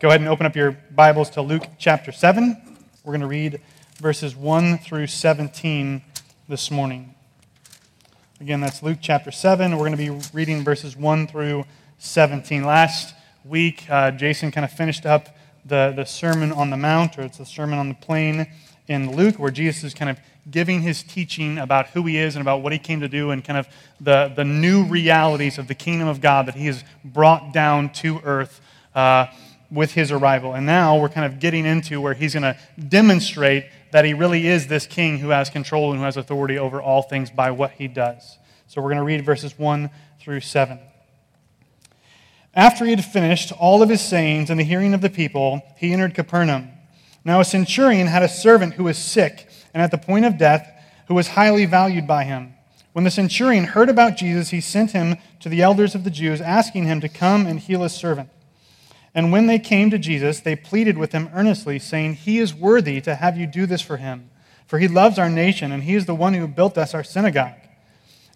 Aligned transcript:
go 0.00 0.08
ahead 0.08 0.20
and 0.20 0.28
open 0.28 0.46
up 0.46 0.54
your 0.54 0.78
Bibles 0.94 1.28
to 1.30 1.42
Luke 1.42 1.66
chapter 1.76 2.12
7. 2.12 2.56
We're 3.02 3.12
going 3.12 3.20
to 3.20 3.26
read 3.26 3.60
verses 3.96 4.36
1 4.36 4.78
through 4.78 5.08
17 5.08 6.02
this 6.48 6.70
morning. 6.70 7.16
Again, 8.40 8.60
that's 8.60 8.80
Luke 8.80 8.98
chapter 9.00 9.32
7. 9.32 9.72
We're 9.72 9.90
going 9.90 9.96
to 9.96 9.96
be 9.96 10.28
reading 10.32 10.62
verses 10.62 10.96
1 10.96 11.26
through 11.26 11.64
17. 11.98 12.64
Last 12.64 13.12
week, 13.44 13.90
uh, 13.90 14.12
Jason 14.12 14.52
kind 14.52 14.64
of 14.64 14.70
finished 14.70 15.04
up 15.04 15.36
the, 15.64 15.92
the 15.96 16.04
Sermon 16.04 16.52
on 16.52 16.70
the 16.70 16.76
Mount, 16.76 17.18
or 17.18 17.22
it's 17.22 17.38
the 17.38 17.44
Sermon 17.44 17.80
on 17.80 17.88
the 17.88 17.96
Plain 17.96 18.46
in 18.86 19.16
Luke, 19.16 19.36
where 19.36 19.50
Jesus 19.50 19.82
is 19.82 19.94
kind 19.94 20.10
of 20.10 20.20
giving 20.48 20.82
his 20.82 21.02
teaching 21.02 21.58
about 21.58 21.88
who 21.88 22.04
he 22.06 22.18
is 22.18 22.36
and 22.36 22.40
about 22.40 22.62
what 22.62 22.72
he 22.72 22.78
came 22.78 23.00
to 23.00 23.08
do 23.08 23.32
and 23.32 23.44
kind 23.44 23.58
of 23.58 23.66
the, 24.00 24.32
the 24.36 24.44
new 24.44 24.84
realities 24.84 25.58
of 25.58 25.66
the 25.66 25.74
kingdom 25.74 26.06
of 26.06 26.20
God 26.20 26.46
that 26.46 26.54
he 26.54 26.66
has 26.66 26.84
brought 27.04 27.52
down 27.52 27.92
to 27.94 28.20
earth 28.22 28.60
uh, 28.94 29.26
with 29.70 29.92
his 29.92 30.10
arrival. 30.10 30.54
And 30.54 30.66
now 30.66 30.98
we're 30.98 31.08
kind 31.08 31.26
of 31.30 31.40
getting 31.40 31.66
into 31.66 32.00
where 32.00 32.14
he's 32.14 32.34
going 32.34 32.42
to 32.42 32.56
demonstrate 32.80 33.66
that 33.90 34.04
he 34.04 34.14
really 34.14 34.46
is 34.46 34.66
this 34.66 34.86
king 34.86 35.18
who 35.18 35.30
has 35.30 35.50
control 35.50 35.90
and 35.90 35.98
who 35.98 36.04
has 36.04 36.16
authority 36.16 36.58
over 36.58 36.80
all 36.80 37.02
things 37.02 37.30
by 37.30 37.50
what 37.50 37.72
he 37.72 37.88
does. 37.88 38.38
So 38.66 38.80
we're 38.80 38.88
going 38.88 38.98
to 38.98 39.04
read 39.04 39.24
verses 39.24 39.58
1 39.58 39.90
through 40.20 40.40
7. 40.40 40.78
After 42.54 42.84
he 42.84 42.90
had 42.90 43.04
finished 43.04 43.52
all 43.52 43.82
of 43.82 43.88
his 43.88 44.00
sayings 44.00 44.50
in 44.50 44.58
the 44.58 44.64
hearing 44.64 44.94
of 44.94 45.00
the 45.00 45.10
people, 45.10 45.62
he 45.76 45.92
entered 45.92 46.14
Capernaum. 46.14 46.70
Now 47.24 47.40
a 47.40 47.44
centurion 47.44 48.06
had 48.06 48.22
a 48.22 48.28
servant 48.28 48.74
who 48.74 48.84
was 48.84 48.98
sick 48.98 49.48
and 49.74 49.82
at 49.82 49.90
the 49.90 49.98
point 49.98 50.24
of 50.24 50.38
death, 50.38 50.68
who 51.06 51.14
was 51.14 51.28
highly 51.28 51.66
valued 51.66 52.06
by 52.06 52.24
him. 52.24 52.54
When 52.92 53.04
the 53.04 53.10
centurion 53.10 53.64
heard 53.64 53.88
about 53.88 54.16
Jesus, 54.16 54.50
he 54.50 54.60
sent 54.60 54.90
him 54.90 55.16
to 55.40 55.48
the 55.48 55.62
elders 55.62 55.94
of 55.94 56.04
the 56.04 56.10
Jews, 56.10 56.40
asking 56.40 56.84
him 56.84 57.00
to 57.00 57.08
come 57.08 57.46
and 57.46 57.60
heal 57.60 57.82
his 57.82 57.92
servant. 57.92 58.28
And 59.14 59.32
when 59.32 59.46
they 59.46 59.58
came 59.58 59.90
to 59.90 59.98
Jesus, 59.98 60.40
they 60.40 60.56
pleaded 60.56 60.98
with 60.98 61.12
him 61.12 61.30
earnestly, 61.34 61.78
saying, 61.78 62.14
He 62.14 62.38
is 62.38 62.54
worthy 62.54 63.00
to 63.00 63.14
have 63.14 63.36
you 63.36 63.46
do 63.46 63.66
this 63.66 63.80
for 63.80 63.96
him, 63.96 64.30
for 64.66 64.78
he 64.78 64.88
loves 64.88 65.18
our 65.18 65.30
nation, 65.30 65.72
and 65.72 65.82
he 65.82 65.94
is 65.94 66.06
the 66.06 66.14
one 66.14 66.34
who 66.34 66.46
built 66.46 66.76
us 66.76 66.94
our 66.94 67.04
synagogue. 67.04 67.54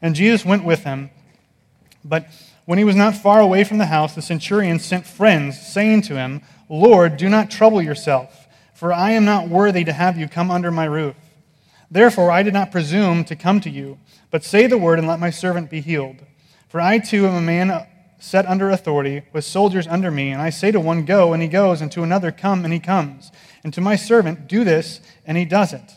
And 0.01 0.15
Jesus 0.15 0.45
went 0.45 0.65
with 0.65 0.85
them. 0.85 1.11
But 2.05 2.27
when 2.65 2.79
he 2.79 2.85
was 2.85 2.97
not 2.97 3.15
far 3.15 3.41
away 3.41 3.65
from 3.65 3.79
the 3.79 3.87
house, 3.87 4.15
the 4.15 4.23
centurion 4.23 4.79
sent 4.79 5.07
friends, 5.07 5.61
saying 5.61 6.03
to 6.03 6.17
him, 6.17 6.43
Lord, 6.69 7.17
do 7.17 7.29
not 7.29 7.51
trouble 7.51 7.83
yourself, 7.83 8.49
for 8.75 8.93
I 8.93 9.13
am 9.13 9.25
not 9.25 9.49
worthy 9.49 9.85
to 9.85 9.93
have 9.93 10.19
you 10.19 10.29
come 10.29 10.51
under 10.51 10.71
my 10.71 10.87
roof. 10.87 11.15
Therefore, 11.91 12.31
I 12.31 12.43
did 12.43 12.55
not 12.55 12.73
presume 12.73 13.25
to 13.25 13.37
come 13.37 13.61
to 13.61 13.71
you, 13.71 13.99
but 14.31 14.43
say 14.43 14.67
the 14.67 14.79
word 14.79 14.99
and 14.99 15.07
let 15.07 15.21
my 15.21 15.31
servant 15.31 15.71
be 15.71 15.83
healed. 15.83 16.17
For 16.69 16.81
I 16.81 16.99
too 16.99 17.27
am 17.27 17.35
a 17.35 17.41
man 17.43 17.87
set 18.23 18.47
under 18.47 18.71
authority, 18.71 19.23
with 19.33 19.45
soldiers 19.45 19.89
under 19.89 20.11
me, 20.11 20.31
and 20.31 20.41
I 20.41 20.51
say 20.51 20.71
to 20.71 20.79
one, 20.79 21.05
Go, 21.05 21.33
and 21.33 21.43
he 21.43 21.49
goes, 21.49 21.81
and 21.81 21.91
to 21.91 22.05
another, 22.05 22.31
Come, 22.31 22.65
and 22.65 22.73
he 22.73 22.79
comes, 22.79 23.33
and 23.65 23.75
to 23.75 23.81
my 23.81 23.97
servant, 23.97 24.47
Do 24.47 24.63
this, 24.63 25.01
and 25.27 25.37
he 25.37 25.45
does 25.45 25.73
it. 25.73 25.95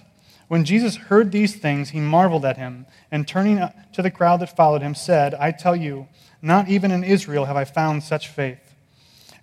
When 0.47 0.65
Jesus 0.65 0.95
heard 0.95 1.31
these 1.31 1.55
things, 1.55 1.91
he 1.91 1.99
marveled 1.99 2.43
at 2.43 2.57
him, 2.57 2.87
and 3.11 3.27
turning 3.27 3.61
to 3.93 4.01
the 4.01 4.09
crowd 4.09 4.39
that 4.39 4.55
followed 4.55 4.81
him, 4.81 4.95
said, 4.95 5.35
I 5.35 5.51
tell 5.51 5.75
you, 5.75 6.07
not 6.41 6.67
even 6.67 6.91
in 6.91 7.03
Israel 7.03 7.45
have 7.45 7.55
I 7.55 7.63
found 7.63 8.01
such 8.01 8.27
faith. 8.27 8.73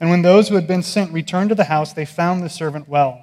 And 0.00 0.10
when 0.10 0.22
those 0.22 0.48
who 0.48 0.56
had 0.56 0.66
been 0.66 0.82
sent 0.82 1.12
returned 1.12 1.50
to 1.50 1.54
the 1.54 1.64
house, 1.64 1.92
they 1.92 2.04
found 2.04 2.42
the 2.42 2.48
servant 2.48 2.88
well. 2.88 3.22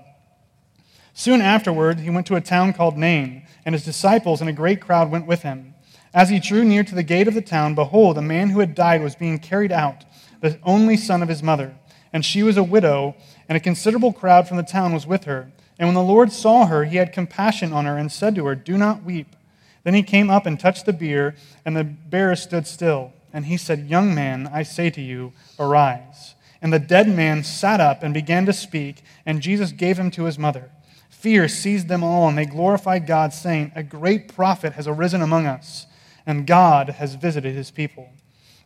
Soon 1.13 1.41
afterward, 1.41 1.99
he 1.99 2.09
went 2.09 2.27
to 2.27 2.35
a 2.35 2.41
town 2.41 2.71
called 2.71 2.97
Nain, 2.97 3.45
and 3.65 3.75
his 3.75 3.83
disciples 3.83 4.39
and 4.39 4.49
a 4.49 4.53
great 4.53 4.79
crowd 4.79 5.11
went 5.11 5.27
with 5.27 5.41
him. 5.41 5.68
As 6.13 6.29
he 6.29 6.39
drew 6.39 6.63
near 6.63 6.83
to 6.83 6.95
the 6.95 7.03
gate 7.03 7.27
of 7.27 7.33
the 7.33 7.41
town, 7.41 7.75
behold, 7.75 8.17
a 8.17 8.21
man 8.21 8.49
who 8.49 8.59
had 8.59 8.73
died 8.73 9.03
was 9.03 9.15
being 9.15 9.39
carried 9.39 9.71
out, 9.71 10.05
the 10.41 10.59
only 10.63 10.97
son 10.97 11.21
of 11.21 11.29
his 11.29 11.43
mother. 11.43 11.75
And 12.11 12.25
she 12.25 12.41
was 12.41 12.57
a 12.57 12.63
widow, 12.63 13.15
and 13.47 13.55
a 13.55 13.61
considerable 13.61 14.13
crowd 14.13 14.47
from 14.47 14.57
the 14.57 14.63
town 14.63 14.93
was 14.93 15.05
with 15.05 15.25
her. 15.25 15.51
And 15.77 15.87
when 15.87 15.95
the 15.95 16.01
Lord 16.01 16.31
saw 16.31 16.65
her, 16.65 16.85
he 16.85 16.97
had 16.97 17.13
compassion 17.13 17.71
on 17.71 17.85
her 17.85 17.97
and 17.97 18.11
said 18.11 18.35
to 18.35 18.45
her, 18.45 18.55
Do 18.55 18.77
not 18.77 19.03
weep. 19.03 19.35
Then 19.83 19.93
he 19.93 20.03
came 20.03 20.29
up 20.29 20.45
and 20.45 20.59
touched 20.59 20.85
the 20.85 20.93
bier, 20.93 21.35
and 21.63 21.77
the 21.77 21.83
bearer 21.83 22.35
stood 22.35 22.67
still. 22.67 23.13
And 23.31 23.45
he 23.45 23.57
said, 23.57 23.87
Young 23.89 24.13
man, 24.13 24.49
I 24.51 24.63
say 24.63 24.89
to 24.89 25.01
you, 25.01 25.33
arise. 25.59 26.35
And 26.61 26.73
the 26.73 26.79
dead 26.79 27.07
man 27.07 27.43
sat 27.43 27.79
up 27.79 28.03
and 28.03 28.13
began 28.13 28.45
to 28.47 28.53
speak, 28.53 29.03
and 29.25 29.41
Jesus 29.41 29.71
gave 29.71 29.97
him 29.97 30.11
to 30.11 30.25
his 30.25 30.37
mother. 30.37 30.71
Fear 31.09 31.47
seized 31.47 31.87
them 31.87 32.03
all, 32.03 32.27
and 32.27 32.37
they 32.37 32.45
glorified 32.45 33.07
God, 33.07 33.33
saying, 33.33 33.71
A 33.75 33.83
great 33.83 34.33
prophet 34.33 34.73
has 34.73 34.87
arisen 34.87 35.21
among 35.21 35.45
us, 35.45 35.85
and 36.25 36.45
God 36.45 36.89
has 36.89 37.15
visited 37.15 37.55
his 37.55 37.71
people. 37.71 38.09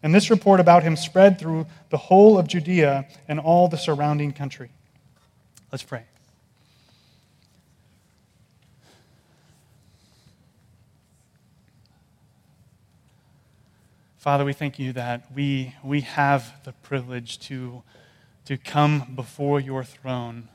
And 0.01 0.13
this 0.13 0.29
report 0.29 0.59
about 0.59 0.83
him 0.83 0.95
spread 0.95 1.39
through 1.39 1.65
the 1.89 1.97
whole 1.97 2.37
of 2.37 2.47
Judea 2.47 3.07
and 3.27 3.39
all 3.39 3.67
the 3.67 3.77
surrounding 3.77 4.33
country. 4.33 4.69
Let's 5.71 5.83
pray. 5.83 6.03
Father, 14.17 14.45
we 14.45 14.53
thank 14.53 14.79
you 14.79 14.93
that 14.93 15.29
we, 15.35 15.75
we 15.83 15.99
have 16.01 16.53
the 16.63 16.71
privilege 16.71 17.39
to, 17.39 17.83
to 18.45 18.57
come 18.57 19.13
before 19.15 19.59
your 19.59 19.83
throne 19.83 20.47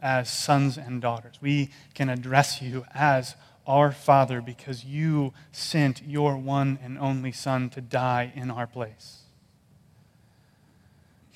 as 0.00 0.30
sons 0.30 0.78
and 0.78 1.02
daughters. 1.02 1.36
We 1.40 1.70
can 1.92 2.08
address 2.08 2.62
you 2.62 2.86
as 2.94 3.34
our 3.66 3.92
Father 3.92 4.40
because 4.40 4.84
you 4.84 5.32
sent 5.52 6.02
your 6.02 6.36
one 6.36 6.78
and 6.82 6.98
only 6.98 7.32
Son 7.32 7.70
to 7.70 7.80
die 7.80 8.32
in 8.34 8.50
our 8.50 8.66
place. 8.66 9.22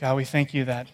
God, 0.00 0.16
we 0.16 0.24
thank 0.24 0.52
you 0.52 0.64
that 0.64 0.88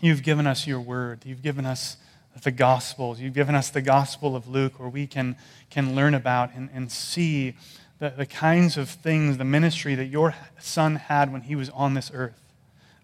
you've 0.00 0.22
given 0.22 0.46
us 0.46 0.66
your 0.66 0.80
word. 0.80 1.20
You've 1.24 1.42
given 1.42 1.66
us 1.66 1.96
the 2.42 2.50
Gospels. 2.50 3.20
You've 3.20 3.34
given 3.34 3.54
us 3.54 3.70
the 3.70 3.82
Gospel 3.82 4.36
of 4.36 4.48
Luke 4.48 4.78
where 4.78 4.88
we 4.88 5.06
can, 5.06 5.36
can 5.70 5.94
learn 5.94 6.14
about 6.14 6.54
and, 6.54 6.68
and 6.72 6.90
see 6.90 7.54
the, 7.98 8.10
the 8.10 8.26
kinds 8.26 8.76
of 8.76 8.88
things, 8.88 9.38
the 9.38 9.44
ministry 9.44 9.94
that 9.94 10.06
your 10.06 10.34
Son 10.58 10.96
had 10.96 11.32
when 11.32 11.42
he 11.42 11.56
was 11.56 11.70
on 11.70 11.94
this 11.94 12.10
earth. 12.12 12.40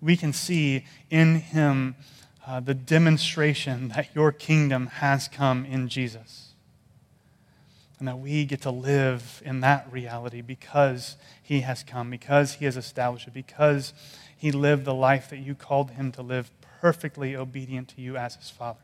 We 0.01 0.17
can 0.17 0.33
see 0.33 0.85
in 1.11 1.37
him 1.37 1.95
uh, 2.47 2.61
the 2.61 2.75
demonstration 2.75 3.89
that 3.89 4.09
your 4.15 4.33
kingdom 4.33 4.87
has 4.87 5.29
come 5.29 5.65
in 5.65 5.89
Jesus. 5.89 6.52
And 8.03 8.09
that 8.09 8.19
we 8.19 8.45
get 8.47 8.63
to 8.63 8.73
live 8.73 9.41
in 9.47 9.61
that 9.61 9.87
reality 9.93 10.41
because 10.41 11.15
he 11.41 11.61
has 11.61 11.85
come, 11.85 12.11
because 12.11 12.55
he 12.55 12.65
has 12.65 12.77
established 12.77 13.29
it, 13.29 13.33
because 13.33 13.95
he 14.37 14.51
lived 14.51 14.85
the 14.85 14.93
life 14.93 15.31
that 15.31 15.37
you 15.37 15.55
called 15.55 15.93
him 15.93 16.11
to 16.11 16.23
live, 16.23 16.51
perfectly 16.81 17.37
obedient 17.37 17.87
to 17.91 18.01
you 18.01 18.17
as 18.17 18.35
his 18.35 18.51
Father. 18.51 18.81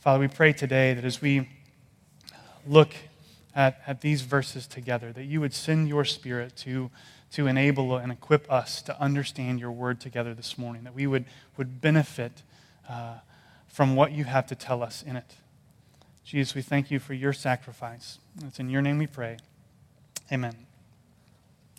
Father, 0.00 0.18
we 0.18 0.26
pray 0.26 0.52
today 0.52 0.92
that 0.92 1.04
as 1.04 1.22
we 1.22 1.48
look 2.66 2.92
at, 3.54 3.80
at 3.86 4.00
these 4.00 4.22
verses 4.22 4.66
together, 4.66 5.12
that 5.12 5.26
you 5.26 5.40
would 5.40 5.54
send 5.54 5.86
your 5.86 6.04
Spirit 6.04 6.56
to 6.56 6.90
to 7.30 7.46
enable 7.46 7.96
and 7.96 8.10
equip 8.10 8.50
us 8.50 8.82
to 8.82 9.00
understand 9.00 9.60
your 9.60 9.70
word 9.70 10.00
together 10.00 10.34
this 10.34 10.58
morning, 10.58 10.82
that 10.82 10.96
we 10.96 11.06
would, 11.06 11.26
would 11.56 11.80
benefit 11.80 12.42
uh, 12.88 13.18
from 13.68 13.94
what 13.94 14.10
you 14.10 14.24
have 14.24 14.48
to 14.48 14.56
tell 14.56 14.82
us 14.82 15.04
in 15.06 15.14
it. 15.14 15.36
Jesus, 16.24 16.54
we 16.54 16.62
thank 16.62 16.90
you 16.90 16.98
for 16.98 17.12
your 17.12 17.34
sacrifice. 17.34 18.18
It's 18.46 18.58
in 18.58 18.70
your 18.70 18.80
name 18.80 18.96
we 18.96 19.06
pray. 19.06 19.36
Amen. 20.32 20.56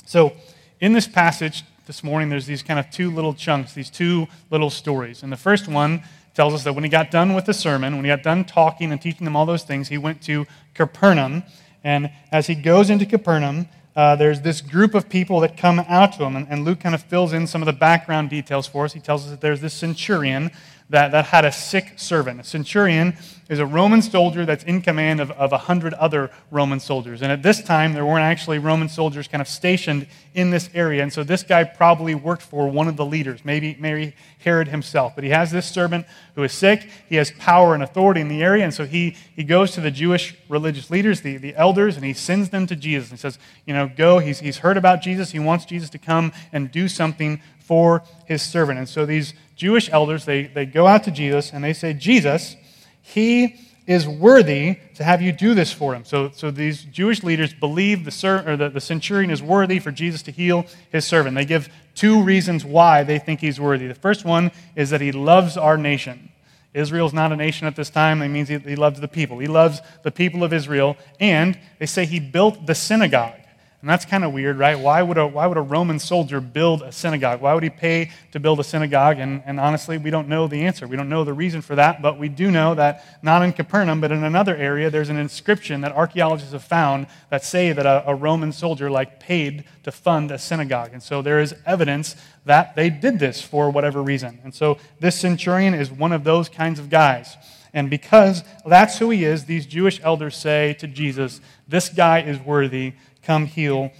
So, 0.05 0.33
in 0.79 0.93
this 0.93 1.07
passage 1.07 1.63
this 1.87 2.03
morning, 2.03 2.29
there's 2.29 2.45
these 2.45 2.61
kind 2.61 2.79
of 2.79 2.91
two 2.91 3.09
little 3.09 3.33
chunks, 3.33 3.73
these 3.73 3.89
two 3.89 4.27
little 4.51 4.69
stories. 4.69 5.23
And 5.23 5.31
the 5.31 5.37
first 5.37 5.67
one 5.67 6.03
tells 6.35 6.53
us 6.53 6.63
that 6.63 6.73
when 6.73 6.83
he 6.83 6.91
got 6.91 7.09
done 7.09 7.33
with 7.33 7.45
the 7.45 7.55
sermon, 7.55 7.95
when 7.95 8.05
he 8.05 8.09
got 8.09 8.21
done 8.21 8.45
talking 8.45 8.91
and 8.91 9.01
teaching 9.01 9.25
them 9.25 9.35
all 9.35 9.47
those 9.47 9.63
things, 9.63 9.87
he 9.87 9.97
went 9.97 10.21
to 10.23 10.45
Capernaum. 10.75 11.41
And 11.83 12.11
as 12.31 12.45
he 12.45 12.53
goes 12.53 12.91
into 12.91 13.07
Capernaum, 13.07 13.67
uh, 13.95 14.15
there's 14.15 14.41
this 14.41 14.61
group 14.61 14.93
of 14.93 15.09
people 15.09 15.39
that 15.39 15.57
come 15.57 15.79
out 15.79 16.13
to 16.13 16.23
him, 16.23 16.35
and, 16.35 16.45
and 16.49 16.65
Luke 16.65 16.81
kind 16.81 16.93
of 16.93 17.01
fills 17.01 17.33
in 17.33 17.47
some 17.47 17.61
of 17.61 17.65
the 17.65 17.73
background 17.73 18.29
details 18.29 18.67
for 18.67 18.85
us. 18.85 18.93
He 18.93 18.99
tells 18.99 19.23
us 19.23 19.31
that 19.31 19.41
there's 19.41 19.61
this 19.61 19.73
centurion 19.73 20.51
that, 20.89 21.11
that 21.11 21.25
had 21.25 21.45
a 21.45 21.51
sick 21.51 21.93
servant. 21.95 22.39
A 22.39 22.43
centurion 22.43 23.15
is 23.49 23.59
a 23.59 23.65
Roman 23.65 24.01
soldier 24.01 24.45
that's 24.45 24.63
in 24.63 24.81
command 24.81 25.19
of, 25.19 25.31
of 25.31 25.51
100 25.51 25.93
other 25.95 26.31
Roman 26.49 26.79
soldiers. 26.79 27.21
And 27.21 27.31
at 27.31 27.43
this 27.43 27.61
time, 27.63 27.93
there 27.93 28.05
weren't 28.05 28.23
actually 28.23 28.59
Roman 28.59 28.89
soldiers 28.89 29.27
kind 29.27 29.41
of 29.41 29.47
stationed 29.47 30.07
in 30.33 30.49
this 30.49 30.69
area. 30.73 31.03
And 31.03 31.13
so 31.13 31.23
this 31.23 31.43
guy 31.43 31.63
probably 31.63 32.15
worked 32.15 32.41
for 32.41 32.67
one 32.67 32.87
of 32.87 32.97
the 32.97 33.05
leaders, 33.05 33.45
maybe, 33.45 33.75
maybe 33.79 34.15
Herod 34.39 34.67
himself. 34.67 35.13
But 35.15 35.23
he 35.23 35.29
has 35.31 35.51
this 35.51 35.67
servant 35.67 36.05
who 36.35 36.43
is 36.43 36.53
sick. 36.53 36.89
He 37.07 37.15
has 37.15 37.31
power 37.31 37.73
and 37.73 37.83
authority 37.83 38.21
in 38.21 38.27
the 38.27 38.43
area. 38.43 38.63
And 38.63 38.73
so 38.73 38.85
he, 38.85 39.15
he 39.35 39.43
goes 39.43 39.71
to 39.71 39.81
the 39.81 39.91
Jewish 39.91 40.35
religious 40.49 40.89
leaders, 40.89 41.21
the, 41.21 41.37
the 41.37 41.55
elders, 41.55 41.95
and 41.97 42.05
he 42.05 42.13
sends 42.13 42.49
them 42.49 42.65
to 42.67 42.75
Jesus. 42.75 43.11
He 43.11 43.17
says, 43.17 43.37
You 43.65 43.73
know, 43.73 43.89
go. 43.95 44.19
He's, 44.19 44.39
he's 44.39 44.57
heard 44.59 44.77
about 44.77 45.01
Jesus. 45.01 45.31
He 45.31 45.39
wants 45.39 45.65
Jesus 45.65 45.89
to 45.91 45.99
come 45.99 46.31
and 46.51 46.71
do 46.71 46.87
something 46.87 47.41
for 47.59 48.03
his 48.25 48.43
servant. 48.43 48.77
And 48.77 48.87
so 48.87 49.05
these 49.05 49.33
Jewish 49.55 49.89
elders, 49.91 50.25
they, 50.25 50.43
they 50.43 50.65
go 50.65 50.87
out 50.87 51.03
to 51.03 51.11
Jesus 51.11 51.51
and 51.51 51.63
they 51.63 51.73
say, 51.73 51.93
Jesus, 51.93 52.55
he 53.01 53.59
is 53.87 54.07
worthy 54.07 54.77
to 54.95 55.03
have 55.03 55.21
you 55.21 55.31
do 55.31 55.53
this 55.53 55.71
for 55.71 55.93
him. 55.93 56.03
So, 56.03 56.31
so 56.31 56.49
these 56.49 56.83
Jewish 56.85 57.23
leaders 57.23 57.53
believe 57.53 58.03
the, 58.03 58.11
ser- 58.11 58.43
or 58.47 58.57
the, 58.57 58.69
the 58.69 58.81
centurion 58.81 59.29
is 59.29 59.43
worthy 59.43 59.79
for 59.79 59.91
Jesus 59.91 60.23
to 60.23 60.31
heal 60.31 60.65
his 60.91 61.05
servant. 61.05 61.35
They 61.35 61.45
give 61.45 61.69
two 61.93 62.23
reasons 62.23 62.65
why 62.65 63.03
they 63.03 63.19
think 63.19 63.41
he's 63.41 63.59
worthy. 63.59 63.87
The 63.87 63.95
first 63.95 64.25
one 64.25 64.51
is 64.75 64.89
that 64.89 65.01
he 65.01 65.11
loves 65.11 65.55
our 65.55 65.77
nation. 65.77 66.31
Israel's 66.73 67.13
not 67.13 67.31
a 67.31 67.37
nation 67.37 67.67
at 67.67 67.75
this 67.75 67.89
time. 67.89 68.19
That 68.19 68.29
means 68.29 68.49
he, 68.49 68.57
he 68.57 68.75
loves 68.75 68.99
the 68.99 69.07
people. 69.07 69.39
He 69.39 69.47
loves 69.47 69.79
the 70.03 70.11
people 70.11 70.43
of 70.43 70.51
Israel. 70.51 70.97
And 71.19 71.57
they 71.79 71.85
say 71.85 72.05
he 72.05 72.19
built 72.19 72.65
the 72.65 72.75
synagogue. 72.75 73.39
And 73.85 73.89
that's 73.91 74.03
kind 74.03 74.23
of 74.23 74.33
weird, 74.33 74.57
right? 74.57 74.79
Why 74.79 75.03
would, 75.03 75.19
a, 75.19 75.27
why 75.27 75.45
would 75.45 75.59
a 75.59 75.61
Roman 75.61 75.99
soldier 75.99 76.41
build 76.41 76.81
a 76.81 76.91
synagogue? 76.91 77.39
Why 77.39 77.53
would 77.53 77.61
he 77.61 77.69
pay 77.69 78.09
to 78.31 78.39
build 78.39 78.59
a 78.59 78.63
synagogue? 78.63 79.19
And, 79.19 79.43
and 79.45 79.59
honestly, 79.59 79.99
we 79.99 80.09
don't 80.09 80.27
know 80.27 80.47
the 80.47 80.63
answer. 80.65 80.87
We 80.87 80.97
don't 80.97 81.07
know 81.07 81.23
the 81.23 81.33
reason 81.33 81.61
for 81.61 81.75
that, 81.75 82.01
but 82.01 82.17
we 82.17 82.27
do 82.27 82.49
know 82.49 82.73
that 82.73 83.05
not 83.21 83.43
in 83.43 83.53
Capernaum, 83.53 84.01
but 84.01 84.11
in 84.11 84.23
another 84.23 84.55
area, 84.55 84.89
there's 84.89 85.09
an 85.09 85.17
inscription 85.17 85.81
that 85.81 85.91
archaeologists 85.91 86.53
have 86.53 86.63
found 86.63 87.05
that 87.29 87.43
say 87.43 87.73
that 87.73 87.85
a, 87.85 88.09
a 88.09 88.15
Roman 88.15 88.51
soldier 88.51 88.89
like 88.89 89.19
paid 89.19 89.65
to 89.83 89.91
fund 89.91 90.31
a 90.31 90.39
synagogue. 90.39 90.89
And 90.91 91.03
so 91.03 91.21
there 91.21 91.39
is 91.39 91.53
evidence 91.67 92.15
that 92.45 92.75
they 92.75 92.89
did 92.89 93.19
this 93.19 93.43
for 93.43 93.69
whatever 93.69 94.01
reason. 94.01 94.39
And 94.43 94.51
so 94.51 94.79
this 94.99 95.15
centurion 95.15 95.75
is 95.75 95.91
one 95.91 96.11
of 96.11 96.23
those 96.23 96.49
kinds 96.49 96.79
of 96.79 96.89
guys. 96.89 97.37
And 97.75 97.89
because 97.89 98.41
that's 98.65 98.97
who 98.97 99.09
he 99.09 99.25
is, 99.25 99.45
these 99.45 99.65
Jewish 99.65 99.99
elders 100.01 100.37
say 100.37 100.73
to 100.79 100.87
Jesus, 100.87 101.41
This 101.67 101.89
guy 101.89 102.21
is 102.21 102.39
worthy 102.39 102.93
Come 103.21 103.47
heal 103.47 103.91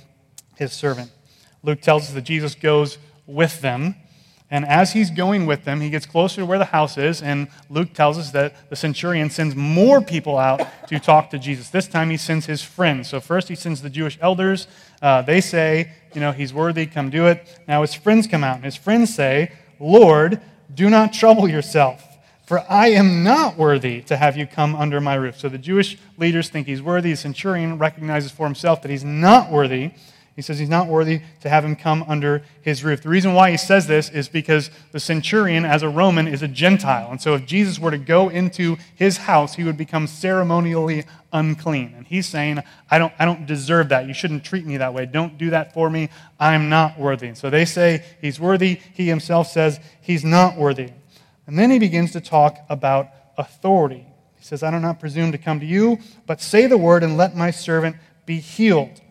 his 0.55 0.71
servant. 0.71 1.11
Luke 1.63 1.81
tells 1.81 2.03
us 2.03 2.13
that 2.13 2.21
Jesus 2.21 2.53
goes 2.53 2.99
with 3.25 3.61
them. 3.61 3.95
And 4.51 4.63
as 4.63 4.93
he's 4.93 5.09
going 5.09 5.47
with 5.47 5.65
them, 5.65 5.81
he 5.81 5.89
gets 5.89 6.05
closer 6.05 6.41
to 6.41 6.45
where 6.45 6.59
the 6.59 6.65
house 6.65 6.99
is, 6.99 7.23
and 7.23 7.47
Luke 7.67 7.93
tells 7.93 8.19
us 8.19 8.29
that 8.31 8.69
the 8.69 8.75
centurion 8.75 9.31
sends 9.31 9.55
more 9.55 9.99
people 9.99 10.37
out 10.37 10.61
to 10.87 10.99
talk 10.99 11.31
to 11.31 11.39
Jesus. 11.39 11.71
This 11.71 11.87
time 11.87 12.11
he 12.11 12.17
sends 12.17 12.45
his 12.45 12.61
friends. 12.61 13.09
So 13.09 13.19
first 13.19 13.47
he 13.47 13.55
sends 13.55 13.81
the 13.81 13.89
Jewish 13.89 14.19
elders. 14.21 14.67
Uh, 15.01 15.23
they 15.23 15.41
say, 15.41 15.91
you 16.13 16.21
know, 16.21 16.31
he's 16.31 16.53
worthy, 16.53 16.85
come 16.85 17.09
do 17.09 17.25
it. 17.25 17.59
Now 17.67 17.81
his 17.81 17.95
friends 17.95 18.27
come 18.27 18.43
out, 18.43 18.57
and 18.57 18.65
his 18.65 18.75
friends 18.75 19.13
say, 19.13 19.51
Lord, 19.79 20.39
do 20.71 20.91
not 20.91 21.11
trouble 21.11 21.49
yourself 21.49 22.14
for 22.45 22.63
I 22.69 22.89
am 22.89 23.23
not 23.23 23.57
worthy 23.57 24.01
to 24.03 24.17
have 24.17 24.37
you 24.37 24.45
come 24.45 24.75
under 24.75 25.01
my 25.01 25.15
roof. 25.15 25.39
So 25.39 25.49
the 25.49 25.57
Jewish 25.57 25.97
leaders 26.17 26.49
think 26.49 26.67
he's 26.67 26.81
worthy. 26.81 27.11
The 27.11 27.17
centurion 27.17 27.77
recognizes 27.77 28.31
for 28.31 28.45
himself 28.45 28.81
that 28.83 28.91
he's 28.91 29.03
not 29.03 29.51
worthy. 29.51 29.91
He 30.35 30.41
says 30.41 30.59
he's 30.59 30.69
not 30.69 30.87
worthy 30.87 31.21
to 31.41 31.49
have 31.49 31.63
him 31.63 31.77
come 31.77 32.03
under 32.09 32.43
his 32.61 32.83
roof. 32.83 33.01
The 33.01 33.09
reason 33.09 33.33
why 33.33 33.51
he 33.51 33.57
says 33.57 33.87
this 33.87 34.09
is 34.09 34.27
because 34.27 34.69
the 34.91 34.99
centurion, 34.99 35.63
as 35.63 35.81
a 35.81 35.87
Roman, 35.87 36.27
is 36.27 36.41
a 36.41 36.47
Gentile. 36.47 37.09
And 37.09 37.21
so 37.21 37.35
if 37.35 37.45
Jesus 37.45 37.79
were 37.79 37.91
to 37.91 37.97
go 37.97 38.27
into 38.27 38.75
his 38.95 39.15
house, 39.15 39.55
he 39.55 39.63
would 39.63 39.77
become 39.77 40.07
ceremonially 40.07 41.05
unclean. 41.31 41.93
And 41.95 42.05
he's 42.05 42.27
saying, 42.27 42.59
I 42.91 42.99
don't, 42.99 43.13
I 43.17 43.23
don't 43.23 43.45
deserve 43.45 43.89
that. 43.89 44.07
You 44.07 44.13
shouldn't 44.13 44.43
treat 44.43 44.65
me 44.65 44.75
that 44.75 44.93
way. 44.93 45.05
Don't 45.05 45.37
do 45.37 45.51
that 45.51 45.73
for 45.73 45.89
me. 45.89 46.09
I'm 46.37 46.67
not 46.67 46.99
worthy. 46.99 47.27
And 47.27 47.37
so 47.37 47.49
they 47.49 47.63
say 47.63 48.03
he's 48.19 48.37
worthy. 48.37 48.81
He 48.93 49.07
himself 49.07 49.47
says 49.47 49.79
he's 50.01 50.25
not 50.25 50.57
worthy. 50.57 50.89
And 51.47 51.57
then 51.57 51.69
he 51.69 51.79
begins 51.79 52.11
to 52.13 52.21
talk 52.21 52.57
about 52.69 53.09
authority. 53.37 54.05
He 54.37 54.43
says, 54.43 54.63
I 54.63 54.71
do 54.71 54.79
not 54.79 54.99
presume 54.99 55.31
to 55.31 55.37
come 55.37 55.59
to 55.59 55.65
you, 55.65 55.99
but 56.25 56.41
say 56.41 56.67
the 56.67 56.77
word 56.77 57.03
and 57.03 57.17
let 57.17 57.35
my 57.35 57.51
servant 57.51 57.97
be 58.25 58.39
healed. 58.39 59.01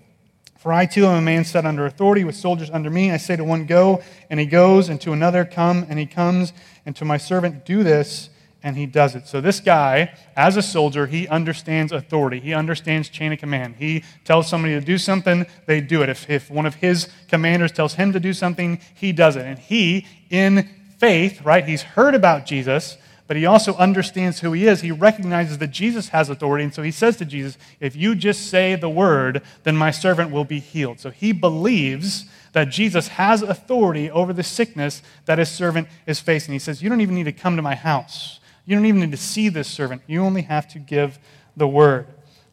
For 0.58 0.72
I 0.72 0.86
too 0.86 1.04
am 1.04 1.18
a 1.18 1.20
man 1.20 1.44
set 1.44 1.66
under 1.66 1.84
authority 1.84 2.24
with 2.24 2.36
soldiers 2.36 2.70
under 2.70 2.88
me. 2.88 3.10
I 3.10 3.18
say 3.18 3.36
to 3.36 3.44
one, 3.44 3.66
Go, 3.66 4.02
and 4.30 4.40
he 4.40 4.46
goes, 4.46 4.88
and 4.88 5.00
to 5.02 5.12
another, 5.12 5.44
Come, 5.44 5.84
and 5.88 5.98
he 5.98 6.06
comes, 6.06 6.54
and 6.86 6.96
to 6.96 7.04
my 7.04 7.18
servant, 7.18 7.66
Do 7.66 7.82
this, 7.84 8.30
and 8.62 8.78
he 8.78 8.86
does 8.86 9.14
it. 9.14 9.28
So 9.28 9.42
this 9.42 9.60
guy, 9.60 10.14
as 10.34 10.56
a 10.56 10.62
soldier, 10.62 11.06
he 11.06 11.28
understands 11.28 11.92
authority. 11.92 12.40
He 12.40 12.54
understands 12.54 13.10
chain 13.10 13.30
of 13.30 13.38
command. 13.38 13.76
He 13.78 14.04
tells 14.24 14.48
somebody 14.48 14.72
to 14.72 14.80
do 14.80 14.96
something, 14.96 15.44
they 15.66 15.82
do 15.82 16.02
it. 16.02 16.08
If, 16.08 16.30
if 16.30 16.50
one 16.50 16.64
of 16.64 16.76
his 16.76 17.10
commanders 17.28 17.70
tells 17.70 17.94
him 17.94 18.14
to 18.14 18.20
do 18.20 18.32
something, 18.32 18.80
he 18.94 19.12
does 19.12 19.36
it. 19.36 19.44
And 19.44 19.58
he, 19.58 20.06
in 20.30 20.70
faith, 21.04 21.42
right? 21.42 21.66
He's 21.66 21.82
heard 21.82 22.14
about 22.14 22.46
Jesus, 22.46 22.96
but 23.26 23.36
he 23.36 23.44
also 23.44 23.74
understands 23.74 24.40
who 24.40 24.52
he 24.52 24.66
is. 24.66 24.80
He 24.80 24.90
recognizes 24.90 25.58
that 25.58 25.68
Jesus 25.68 26.08
has 26.08 26.30
authority, 26.30 26.64
and 26.64 26.72
so 26.72 26.82
he 26.82 26.90
says 26.90 27.18
to 27.18 27.26
Jesus, 27.26 27.58
If 27.78 27.94
you 27.94 28.14
just 28.14 28.48
say 28.48 28.74
the 28.74 28.88
word, 28.88 29.42
then 29.64 29.76
my 29.76 29.90
servant 29.90 30.30
will 30.30 30.46
be 30.46 30.60
healed. 30.60 31.00
So 31.00 31.10
he 31.10 31.32
believes 31.32 32.24
that 32.54 32.70
Jesus 32.70 33.08
has 33.08 33.42
authority 33.42 34.10
over 34.10 34.32
the 34.32 34.42
sickness 34.42 35.02
that 35.26 35.36
his 35.36 35.50
servant 35.50 35.88
is 36.06 36.20
facing. 36.20 36.54
He 36.54 36.58
says, 36.58 36.82
You 36.82 36.88
don't 36.88 37.02
even 37.02 37.16
need 37.16 37.24
to 37.24 37.32
come 37.32 37.56
to 37.56 37.62
my 37.62 37.74
house. 37.74 38.40
You 38.64 38.74
don't 38.74 38.86
even 38.86 39.02
need 39.02 39.10
to 39.10 39.18
see 39.18 39.50
this 39.50 39.68
servant. 39.68 40.00
You 40.06 40.22
only 40.22 40.42
have 40.42 40.66
to 40.68 40.78
give 40.78 41.18
the 41.54 41.68
word. 41.68 42.06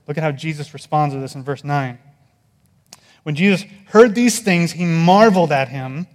Look 0.09 0.17
at 0.17 0.23
how 0.23 0.33
Jesus 0.33 0.73
responds 0.73 1.15
to 1.15 1.21
this 1.21 1.35
in 1.35 1.43
verse 1.45 1.63
9. 1.63 1.97
When 3.23 3.35
Jesus 3.35 3.63
heard 3.85 4.13
these 4.13 4.39
things, 4.39 4.73
he 4.73 4.83
marveled 4.83 5.53
at 5.53 5.69
him 5.69 6.07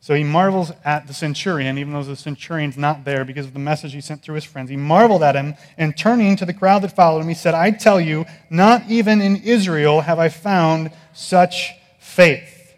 so 0.00 0.14
he 0.14 0.22
marvels 0.22 0.70
at 0.84 1.06
the 1.06 1.14
centurion, 1.14 1.76
even 1.76 1.92
though 1.92 2.04
the 2.04 2.14
centurion's 2.14 2.76
not 2.76 3.04
there 3.04 3.24
because 3.24 3.46
of 3.46 3.52
the 3.52 3.58
message 3.58 3.92
he 3.92 4.00
sent 4.00 4.22
through 4.22 4.36
his 4.36 4.44
friends. 4.44 4.70
He 4.70 4.76
marveled 4.76 5.22
at 5.22 5.34
him, 5.34 5.54
and 5.76 5.96
turning 5.96 6.36
to 6.36 6.46
the 6.46 6.54
crowd 6.54 6.82
that 6.82 6.94
followed 6.94 7.20
him, 7.20 7.28
he 7.28 7.34
said, 7.34 7.54
I 7.54 7.72
tell 7.72 8.00
you, 8.00 8.24
not 8.48 8.88
even 8.88 9.20
in 9.20 9.36
Israel 9.36 10.02
have 10.02 10.18
I 10.18 10.28
found 10.28 10.92
such 11.12 11.72
faith. 11.98 12.74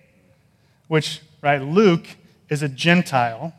Which, 0.89 1.21
right, 1.43 1.61
Luke 1.61 2.07
is 2.49 2.63
a 2.63 2.69
Gentile, 2.69 3.53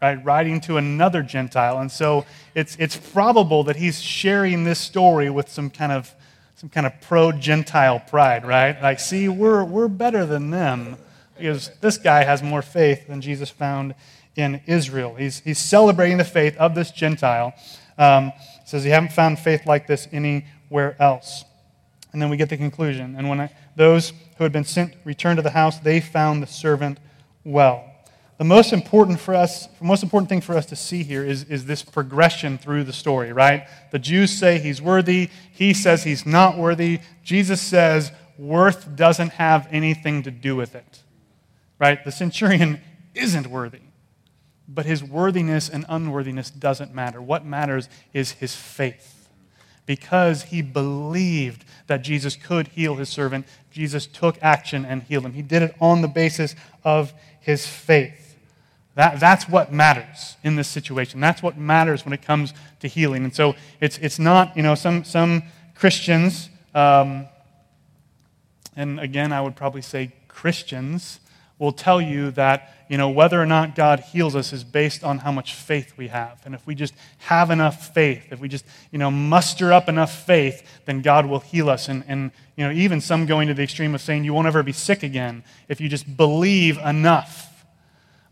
right, 0.00 0.24
writing 0.24 0.60
to 0.62 0.76
another 0.76 1.22
Gentile. 1.22 1.80
And 1.80 1.90
so 1.90 2.24
it's, 2.54 2.76
it's 2.78 2.96
probable 2.96 3.64
that 3.64 3.76
he's 3.76 4.00
sharing 4.00 4.62
this 4.64 4.78
story 4.78 5.30
with 5.30 5.48
some 5.48 5.68
kind 5.68 5.92
of 5.92 6.14
some 6.54 6.68
kind 6.68 6.86
of 6.86 6.92
pro-Gentile 7.00 8.00
pride, 8.00 8.44
right? 8.44 8.82
Like, 8.82 9.00
see, 9.00 9.30
we're, 9.30 9.64
we're 9.64 9.88
better 9.88 10.26
than 10.26 10.50
them 10.50 10.98
because 11.40 11.70
this 11.80 11.98
guy 11.98 12.24
has 12.24 12.42
more 12.42 12.62
faith 12.62 13.08
than 13.08 13.20
Jesus 13.20 13.50
found 13.50 13.94
in 14.36 14.60
Israel. 14.66 15.14
He's, 15.14 15.40
he's 15.40 15.58
celebrating 15.58 16.18
the 16.18 16.24
faith 16.24 16.56
of 16.56 16.74
this 16.74 16.90
Gentile. 16.90 17.54
Um, 17.98 18.32
says 18.64 18.84
he 18.84 18.90
haven't 18.90 19.12
found 19.12 19.38
faith 19.38 19.66
like 19.66 19.86
this 19.86 20.08
anywhere 20.12 20.96
else. 21.00 21.44
And 22.12 22.22
then 22.22 22.30
we 22.30 22.36
get 22.36 22.48
the 22.48 22.56
conclusion. 22.56 23.14
And 23.16 23.28
when 23.28 23.40
I, 23.40 23.50
those 23.76 24.12
who 24.38 24.44
had 24.44 24.52
been 24.52 24.64
sent 24.64 24.94
returned 25.04 25.38
to 25.38 25.42
the 25.42 25.50
house, 25.50 25.78
they 25.80 26.00
found 26.00 26.42
the 26.42 26.46
servant 26.46 26.98
well. 27.44 27.84
The 28.38 28.44
most 28.44 28.72
important 28.72 29.20
for 29.20 29.34
us, 29.34 29.66
the 29.66 29.84
most 29.84 30.02
important 30.02 30.28
thing 30.28 30.40
for 30.40 30.56
us 30.56 30.64
to 30.66 30.76
see 30.76 31.02
here 31.02 31.24
is, 31.24 31.44
is 31.44 31.66
this 31.66 31.82
progression 31.82 32.56
through 32.56 32.84
the 32.84 32.92
story, 32.92 33.32
right? 33.32 33.68
The 33.90 33.98
Jews 33.98 34.30
say 34.30 34.58
he's 34.58 34.80
worthy. 34.80 35.28
He 35.52 35.74
says 35.74 36.04
he's 36.04 36.24
not 36.24 36.56
worthy. 36.56 37.00
Jesus 37.22 37.60
says 37.60 38.12
worth 38.38 38.96
doesn't 38.96 39.32
have 39.32 39.68
anything 39.70 40.22
to 40.22 40.30
do 40.30 40.56
with 40.56 40.74
it 40.74 41.02
right? 41.80 42.04
The 42.04 42.12
centurion 42.12 42.80
isn't 43.14 43.48
worthy, 43.48 43.80
but 44.68 44.86
his 44.86 45.02
worthiness 45.02 45.68
and 45.68 45.84
unworthiness 45.88 46.50
doesn't 46.50 46.94
matter. 46.94 47.20
What 47.20 47.44
matters 47.44 47.88
is 48.12 48.32
his 48.32 48.54
faith. 48.54 49.28
Because 49.86 50.44
he 50.44 50.62
believed 50.62 51.64
that 51.88 52.02
Jesus 52.02 52.36
could 52.36 52.68
heal 52.68 52.94
his 52.94 53.08
servant, 53.08 53.46
Jesus 53.72 54.06
took 54.06 54.38
action 54.40 54.84
and 54.84 55.02
healed 55.02 55.24
him. 55.24 55.32
He 55.32 55.42
did 55.42 55.62
it 55.62 55.74
on 55.80 56.02
the 56.02 56.06
basis 56.06 56.54
of 56.84 57.12
his 57.40 57.66
faith. 57.66 58.36
That, 58.94 59.18
that's 59.18 59.48
what 59.48 59.72
matters 59.72 60.36
in 60.44 60.56
this 60.56 60.68
situation. 60.68 61.20
That's 61.20 61.42
what 61.42 61.56
matters 61.56 62.04
when 62.04 62.12
it 62.12 62.22
comes 62.22 62.52
to 62.80 62.88
healing. 62.88 63.24
And 63.24 63.34
so 63.34 63.54
it's, 63.80 63.98
it's 63.98 64.18
not, 64.18 64.56
you 64.56 64.62
know, 64.62 64.74
some, 64.74 65.04
some 65.04 65.44
Christians, 65.74 66.50
um, 66.74 67.26
and 68.76 69.00
again, 69.00 69.32
I 69.32 69.40
would 69.40 69.56
probably 69.56 69.82
say 69.82 70.12
Christians, 70.28 71.20
will 71.60 71.72
tell 71.72 72.00
you 72.00 72.32
that 72.32 72.74
you 72.88 72.98
know 72.98 73.08
whether 73.08 73.40
or 73.40 73.46
not 73.46 73.76
God 73.76 74.00
heals 74.00 74.34
us 74.34 74.52
is 74.52 74.64
based 74.64 75.04
on 75.04 75.18
how 75.18 75.30
much 75.30 75.54
faith 75.54 75.92
we 75.96 76.08
have. 76.08 76.40
And 76.44 76.56
if 76.56 76.66
we 76.66 76.74
just 76.74 76.94
have 77.18 77.50
enough 77.50 77.94
faith, 77.94 78.32
if 78.32 78.40
we 78.40 78.48
just 78.48 78.64
you 78.90 78.98
know 78.98 79.12
muster 79.12 79.72
up 79.72 79.88
enough 79.88 80.24
faith, 80.26 80.66
then 80.86 81.02
God 81.02 81.26
will 81.26 81.38
heal 81.38 81.70
us. 81.70 81.88
And, 81.88 82.02
and 82.08 82.32
you 82.56 82.64
know 82.64 82.72
even 82.72 83.00
some 83.00 83.26
going 83.26 83.46
to 83.46 83.54
the 83.54 83.62
extreme 83.62 83.94
of 83.94 84.00
saying 84.00 84.24
you 84.24 84.34
won't 84.34 84.48
ever 84.48 84.64
be 84.64 84.72
sick 84.72 85.04
again 85.04 85.44
if 85.68 85.80
you 85.80 85.88
just 85.88 86.16
believe 86.16 86.78
enough. 86.78 87.46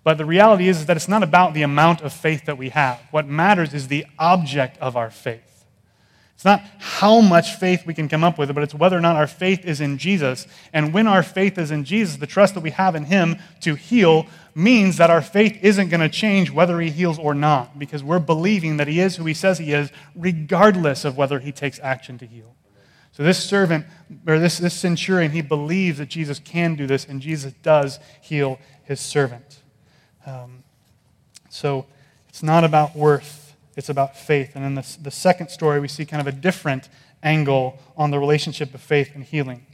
But 0.02 0.16
the 0.16 0.25
reality 0.25 0.68
is, 0.68 0.80
is 0.80 0.87
that 0.87 0.97
it's 0.97 1.08
not 1.08 1.23
about 1.23 1.52
the 1.52 1.62
amount 1.62 2.00
of 2.00 2.14
faith 2.14 2.47
that 2.47 2.56
we 2.56 2.70
have. 2.70 2.99
What 3.11 3.28
matters 3.28 3.75
is 3.75 3.88
the 3.88 4.06
object 4.18 4.78
of 4.78 4.97
our 4.97 5.11
faith. 5.11 5.58
It's 6.38 6.45
not 6.45 6.62
how 6.78 7.21
much 7.21 7.57
faith 7.57 7.85
we 7.85 7.95
can 7.95 8.09
come 8.09 8.23
up 8.23 8.38
with, 8.38 8.54
but 8.54 8.62
it's 8.62 8.73
whether 8.73 8.97
or 8.97 9.00
not 9.00 9.16
our 9.16 9.26
faith 9.26 9.64
is 9.64 9.80
in 9.80 9.99
Jesus. 9.99 10.47
And 10.73 10.95
when 10.95 11.09
our 11.09 11.25
faith 11.25 11.59
is 11.59 11.73
in 11.73 11.83
Jesus, 11.83 12.18
the 12.18 12.28
trust 12.28 12.54
that 12.54 12.61
we 12.61 12.71
have 12.71 12.95
in 12.95 13.07
Him 13.07 13.38
to 13.62 13.75
heal 13.75 14.25
means 14.54 14.99
that 14.99 15.11
our 15.11 15.21
faith 15.21 15.59
isn't 15.62 15.88
going 15.88 16.00
to 16.00 16.09
change 16.09 16.52
whether 16.52 16.78
He 16.80 16.90
heals 16.90 17.18
or 17.18 17.35
not, 17.35 17.76
because 17.76 18.04
we're 18.04 18.21
believing 18.21 18.76
that 18.76 18.87
He 18.87 19.00
is 19.00 19.16
who 19.16 19.25
He 19.25 19.35
says 19.35 19.59
He 19.59 19.73
is, 19.73 19.90
regardless 20.14 21.04
of 21.04 21.16
whether 21.16 21.40
He 21.40 21.50
takes 21.50 21.80
action 21.80 22.18
to 22.18 22.26
heal. 22.26 22.54
So 23.11 23.25
this 23.25 23.42
servant, 23.42 23.85
or 24.25 24.38
this, 24.38 24.59
this 24.59 24.75
centurion, 24.75 25.33
he 25.33 25.42
believes 25.42 25.99
that 25.99 26.09
Jesus 26.09 26.38
can 26.38 26.76
do 26.76 26.87
this, 26.87 27.04
and 27.04 27.21
Jesus 27.21 27.52
does 27.64 27.99
heal 28.21 28.61
his 28.85 29.00
servant. 29.00 29.61
Um, 30.25 30.62
so 31.49 31.87
it's 32.28 32.45
not 32.45 32.62
about 32.62 32.95
worth 32.95 33.48
it's 33.78 33.88
about 33.88 34.16
faith. 34.16 34.56
And 34.56 34.64
in 34.64 34.75
the, 34.75 34.97
the 35.00 35.11
second 35.11 35.50
story, 35.50 35.78
we 35.78 35.87
see 35.87 36.04
kind 36.04 36.20
of 36.20 36.26
a 36.26 36.32
different 36.32 36.88
angle 37.23 37.78
on 37.97 38.11
the 38.11 38.18
relationship 38.18 38.75
of 38.75 38.80
faith 38.80 39.12
and 39.14 39.23
healing. 39.23 39.64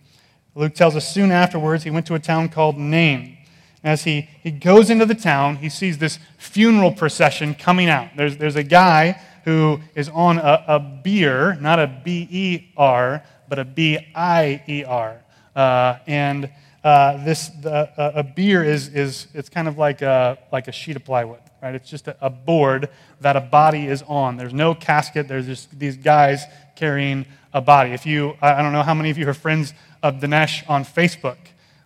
Luke 0.54 0.74
tells 0.74 0.94
us 0.94 1.12
soon 1.12 1.32
afterwards 1.32 1.84
he 1.84 1.90
went 1.90 2.06
to 2.06 2.14
a 2.14 2.18
town 2.20 2.50
called 2.50 2.76
Nain. 2.76 3.38
As 3.82 4.04
he, 4.04 4.28
he 4.42 4.50
goes 4.50 4.90
into 4.90 5.06
the 5.06 5.14
town, 5.14 5.56
he 5.56 5.70
sees 5.70 5.98
this 5.98 6.18
funeral 6.36 6.92
procession 6.92 7.54
coming 7.54 7.88
out. 7.88 8.10
There's, 8.14 8.36
there's 8.36 8.56
a 8.56 8.62
guy 8.62 9.20
who 9.44 9.80
is 9.94 10.10
on 10.10 10.38
a, 10.38 10.64
a 10.68 10.78
bier, 10.78 11.56
not 11.60 11.78
a 11.78 11.86
B 12.04 12.28
E 12.30 12.72
R, 12.76 13.22
but 13.48 13.58
a 13.58 13.64
B 13.64 13.98
I 14.14 14.62
E 14.68 14.84
R. 14.84 15.20
Uh, 15.56 15.98
and 16.06 16.50
uh, 16.82 17.24
this 17.24 17.48
the, 17.48 17.90
a 17.96 18.22
bier 18.22 18.62
is, 18.62 18.88
is 18.88 19.28
it's 19.32 19.48
kind 19.48 19.66
of 19.66 19.78
like 19.78 20.02
a, 20.02 20.38
like 20.52 20.68
a 20.68 20.72
sheet 20.72 20.96
of 20.96 21.04
plywood, 21.04 21.40
right? 21.64 21.74
It's 21.74 21.88
just 21.88 22.08
a, 22.08 22.28
board 22.28 22.90
that 23.22 23.36
a 23.36 23.40
body 23.40 23.86
is 23.86 24.02
on. 24.02 24.36
There's 24.36 24.52
no 24.52 24.74
casket. 24.74 25.28
There's 25.28 25.46
just 25.46 25.76
these 25.78 25.96
guys 25.96 26.44
carrying 26.76 27.24
a 27.54 27.62
body. 27.62 27.92
If 27.92 28.04
you, 28.04 28.36
I 28.42 28.60
don't 28.60 28.72
know 28.72 28.82
how 28.82 28.92
many 28.92 29.08
of 29.08 29.16
you 29.16 29.26
are 29.30 29.34
friends 29.34 29.72
of 30.02 30.16
Dinesh 30.16 30.68
on 30.68 30.84
Facebook, 30.84 31.38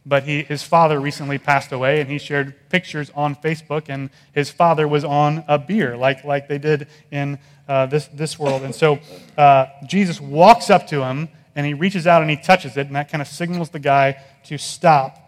but 0.04 0.24
he, 0.24 0.42
his 0.42 0.64
father 0.64 0.98
recently 0.98 1.38
passed 1.38 1.70
away, 1.70 2.00
and 2.00 2.10
he 2.10 2.18
shared 2.18 2.56
pictures 2.70 3.12
on 3.14 3.36
Facebook, 3.36 3.84
and 3.88 4.10
his 4.32 4.50
father 4.50 4.88
was 4.88 5.04
on 5.04 5.44
a 5.46 5.58
bier, 5.58 5.96
like, 5.96 6.24
like 6.24 6.48
they 6.48 6.58
did 6.58 6.88
in 7.12 7.38
uh, 7.68 7.86
this, 7.86 8.08
this 8.08 8.36
world. 8.36 8.62
And 8.62 8.74
so 8.74 8.98
uh, 9.36 9.66
Jesus 9.86 10.20
walks 10.20 10.70
up 10.70 10.88
to 10.88 11.04
him, 11.04 11.28
and 11.54 11.64
he 11.64 11.74
reaches 11.74 12.04
out 12.04 12.20
and 12.22 12.30
he 12.30 12.36
touches 12.36 12.76
it, 12.76 12.88
and 12.88 12.96
that 12.96 13.10
kind 13.10 13.22
of 13.22 13.28
signals 13.28 13.70
the 13.70 13.78
guy 13.78 14.20
to 14.46 14.58
stop. 14.58 15.27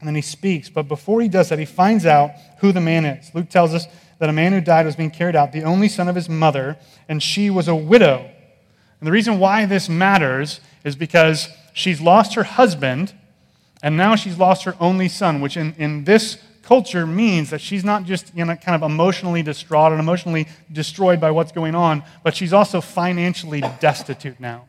And 0.00 0.08
then 0.08 0.14
he 0.14 0.22
speaks. 0.22 0.68
But 0.68 0.88
before 0.88 1.20
he 1.20 1.28
does 1.28 1.50
that, 1.50 1.58
he 1.58 1.66
finds 1.66 2.06
out 2.06 2.32
who 2.58 2.72
the 2.72 2.80
man 2.80 3.04
is. 3.04 3.34
Luke 3.34 3.50
tells 3.50 3.74
us 3.74 3.86
that 4.18 4.28
a 4.28 4.32
man 4.32 4.52
who 4.52 4.60
died 4.60 4.86
was 4.86 4.96
being 4.96 5.10
carried 5.10 5.36
out, 5.36 5.52
the 5.52 5.62
only 5.62 5.88
son 5.88 6.08
of 6.08 6.14
his 6.14 6.28
mother, 6.28 6.76
and 7.08 7.22
she 7.22 7.50
was 7.50 7.68
a 7.68 7.74
widow. 7.74 8.30
And 9.00 9.06
the 9.06 9.12
reason 9.12 9.38
why 9.38 9.66
this 9.66 9.88
matters 9.88 10.60
is 10.84 10.96
because 10.96 11.48
she's 11.72 12.00
lost 12.00 12.34
her 12.34 12.42
husband, 12.42 13.14
and 13.82 13.96
now 13.96 14.16
she's 14.16 14.38
lost 14.38 14.64
her 14.64 14.76
only 14.80 15.08
son, 15.08 15.40
which 15.40 15.56
in, 15.56 15.74
in 15.78 16.04
this 16.04 16.38
culture 16.62 17.06
means 17.06 17.50
that 17.50 17.60
she's 17.60 17.82
not 17.82 18.04
just 18.04 18.34
you 18.36 18.44
know, 18.44 18.54
kind 18.56 18.80
of 18.80 18.88
emotionally 18.88 19.42
distraught 19.42 19.92
and 19.92 20.00
emotionally 20.00 20.46
destroyed 20.70 21.20
by 21.20 21.30
what's 21.30 21.52
going 21.52 21.74
on, 21.74 22.02
but 22.22 22.36
she's 22.36 22.52
also 22.52 22.80
financially 22.80 23.62
destitute 23.80 24.38
now. 24.38 24.66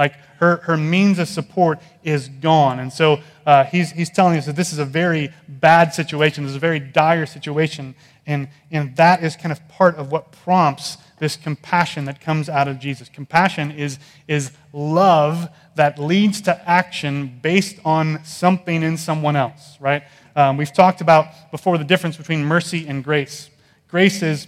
Like 0.00 0.14
her, 0.38 0.56
her 0.62 0.78
means 0.78 1.18
of 1.18 1.28
support 1.28 1.78
is 2.02 2.28
gone. 2.28 2.80
And 2.80 2.90
so 2.90 3.20
uh, 3.44 3.64
he's, 3.64 3.90
he's 3.90 4.08
telling 4.08 4.38
us 4.38 4.46
that 4.46 4.56
this 4.56 4.72
is 4.72 4.78
a 4.78 4.84
very 4.86 5.30
bad 5.46 5.92
situation. 5.92 6.42
This 6.42 6.52
is 6.52 6.56
a 6.56 6.58
very 6.58 6.80
dire 6.80 7.26
situation. 7.26 7.94
And, 8.26 8.48
and 8.70 8.96
that 8.96 9.22
is 9.22 9.36
kind 9.36 9.52
of 9.52 9.68
part 9.68 9.96
of 9.96 10.10
what 10.10 10.32
prompts 10.32 10.96
this 11.18 11.36
compassion 11.36 12.06
that 12.06 12.18
comes 12.18 12.48
out 12.48 12.66
of 12.66 12.78
Jesus. 12.78 13.10
Compassion 13.10 13.72
is, 13.72 13.98
is 14.26 14.52
love 14.72 15.50
that 15.74 15.98
leads 15.98 16.40
to 16.42 16.68
action 16.68 17.38
based 17.42 17.76
on 17.84 18.24
something 18.24 18.82
in 18.82 18.96
someone 18.96 19.36
else, 19.36 19.76
right? 19.80 20.04
Um, 20.34 20.56
we've 20.56 20.72
talked 20.72 21.02
about 21.02 21.26
before 21.50 21.76
the 21.76 21.84
difference 21.84 22.16
between 22.16 22.42
mercy 22.42 22.88
and 22.88 23.04
grace. 23.04 23.50
Grace 23.88 24.22
is 24.22 24.46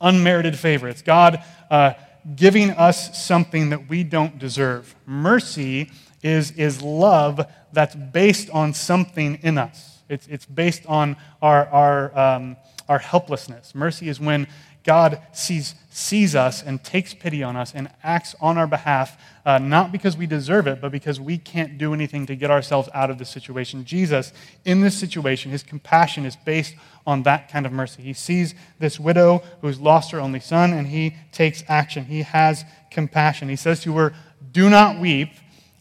unmerited 0.00 0.56
favor, 0.56 0.88
it's 0.88 1.02
God 1.02 1.42
uh, 1.70 1.94
giving 2.34 2.70
us 2.70 3.24
something 3.24 3.70
that 3.70 3.88
we 3.88 4.02
don't 4.02 4.38
deserve. 4.38 4.94
Mercy 5.06 5.90
is, 6.22 6.50
is 6.52 6.82
love 6.82 7.40
that's 7.72 7.94
based 7.94 8.50
on 8.50 8.74
something 8.74 9.38
in 9.42 9.58
us, 9.58 10.02
it's, 10.08 10.26
it's 10.26 10.46
based 10.46 10.84
on 10.86 11.16
our, 11.42 11.66
our, 11.68 12.18
um, 12.18 12.56
our 12.88 12.98
helplessness. 12.98 13.74
Mercy 13.74 14.08
is 14.08 14.18
when 14.18 14.46
God 14.86 15.20
sees, 15.32 15.74
sees 15.90 16.36
us 16.36 16.62
and 16.62 16.82
takes 16.82 17.12
pity 17.12 17.42
on 17.42 17.56
us 17.56 17.74
and 17.74 17.90
acts 18.04 18.36
on 18.40 18.56
our 18.56 18.68
behalf, 18.68 19.20
uh, 19.44 19.58
not 19.58 19.90
because 19.90 20.16
we 20.16 20.26
deserve 20.26 20.68
it, 20.68 20.80
but 20.80 20.92
because 20.92 21.20
we 21.20 21.36
can't 21.36 21.76
do 21.76 21.92
anything 21.92 22.24
to 22.26 22.36
get 22.36 22.52
ourselves 22.52 22.88
out 22.94 23.10
of 23.10 23.18
the 23.18 23.24
situation. 23.24 23.84
Jesus, 23.84 24.32
in 24.64 24.80
this 24.80 24.96
situation, 24.96 25.50
his 25.50 25.64
compassion 25.64 26.24
is 26.24 26.36
based 26.36 26.74
on 27.04 27.24
that 27.24 27.50
kind 27.50 27.66
of 27.66 27.72
mercy. 27.72 28.02
He 28.02 28.12
sees 28.12 28.54
this 28.78 29.00
widow 29.00 29.42
who's 29.60 29.80
lost 29.80 30.12
her 30.12 30.20
only 30.20 30.40
son, 30.40 30.72
and 30.72 30.86
he 30.86 31.16
takes 31.32 31.64
action. 31.66 32.04
He 32.04 32.22
has 32.22 32.64
compassion. 32.90 33.48
He 33.48 33.56
says 33.56 33.82
to 33.82 33.96
her, 33.96 34.14
Do 34.52 34.70
not 34.70 35.00
weep. 35.00 35.30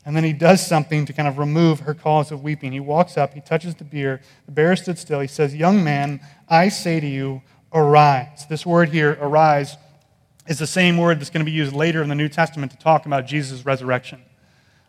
And 0.07 0.15
then 0.15 0.23
he 0.23 0.33
does 0.33 0.65
something 0.65 1.05
to 1.07 1.13
kind 1.13 1.27
of 1.27 1.39
remove 1.39 1.79
her 1.81 1.95
cause 1.95 2.31
of 2.31 2.43
weeping. 2.43 2.71
He 2.71 2.79
walks 2.79 3.17
up, 3.17 3.33
he 3.33 3.41
touches 3.41 3.73
the 3.73 3.83
bier. 3.83 4.21
The 4.45 4.51
bear 4.51 4.75
stood 4.75 4.99
still. 4.99 5.19
He 5.19 5.27
says, 5.27 5.55
Young 5.55 5.83
man, 5.83 6.21
I 6.47 6.69
say 6.69 6.99
to 6.99 7.07
you, 7.07 7.41
arise. 7.75 8.45
This 8.49 8.65
word 8.65 8.89
here, 8.89 9.17
arise, 9.21 9.77
is 10.47 10.57
the 10.57 10.67
same 10.67 10.97
word 10.97 11.19
that's 11.19 11.29
going 11.29 11.45
to 11.45 11.49
be 11.49 11.55
used 11.55 11.73
later 11.73 12.01
in 12.01 12.09
the 12.09 12.15
New 12.15 12.29
Testament 12.29 12.71
to 12.71 12.77
talk 12.77 13.05
about 13.05 13.27
Jesus' 13.27 13.65
resurrection. 13.65 14.21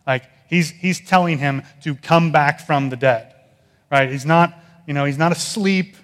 Like, 0.07 0.23
he's, 0.49 0.71
he's 0.71 0.99
telling 0.99 1.37
him 1.37 1.63
to 1.83 1.93
come 1.93 2.31
back 2.31 2.65
from 2.65 2.89
the 2.89 2.95
dead, 2.95 3.35
right? 3.91 4.09
He's 4.09 4.25
not, 4.25 4.57
you 4.87 4.93
know, 4.93 5.05
he's 5.05 5.17
not 5.17 5.31
asleep. 5.31 5.97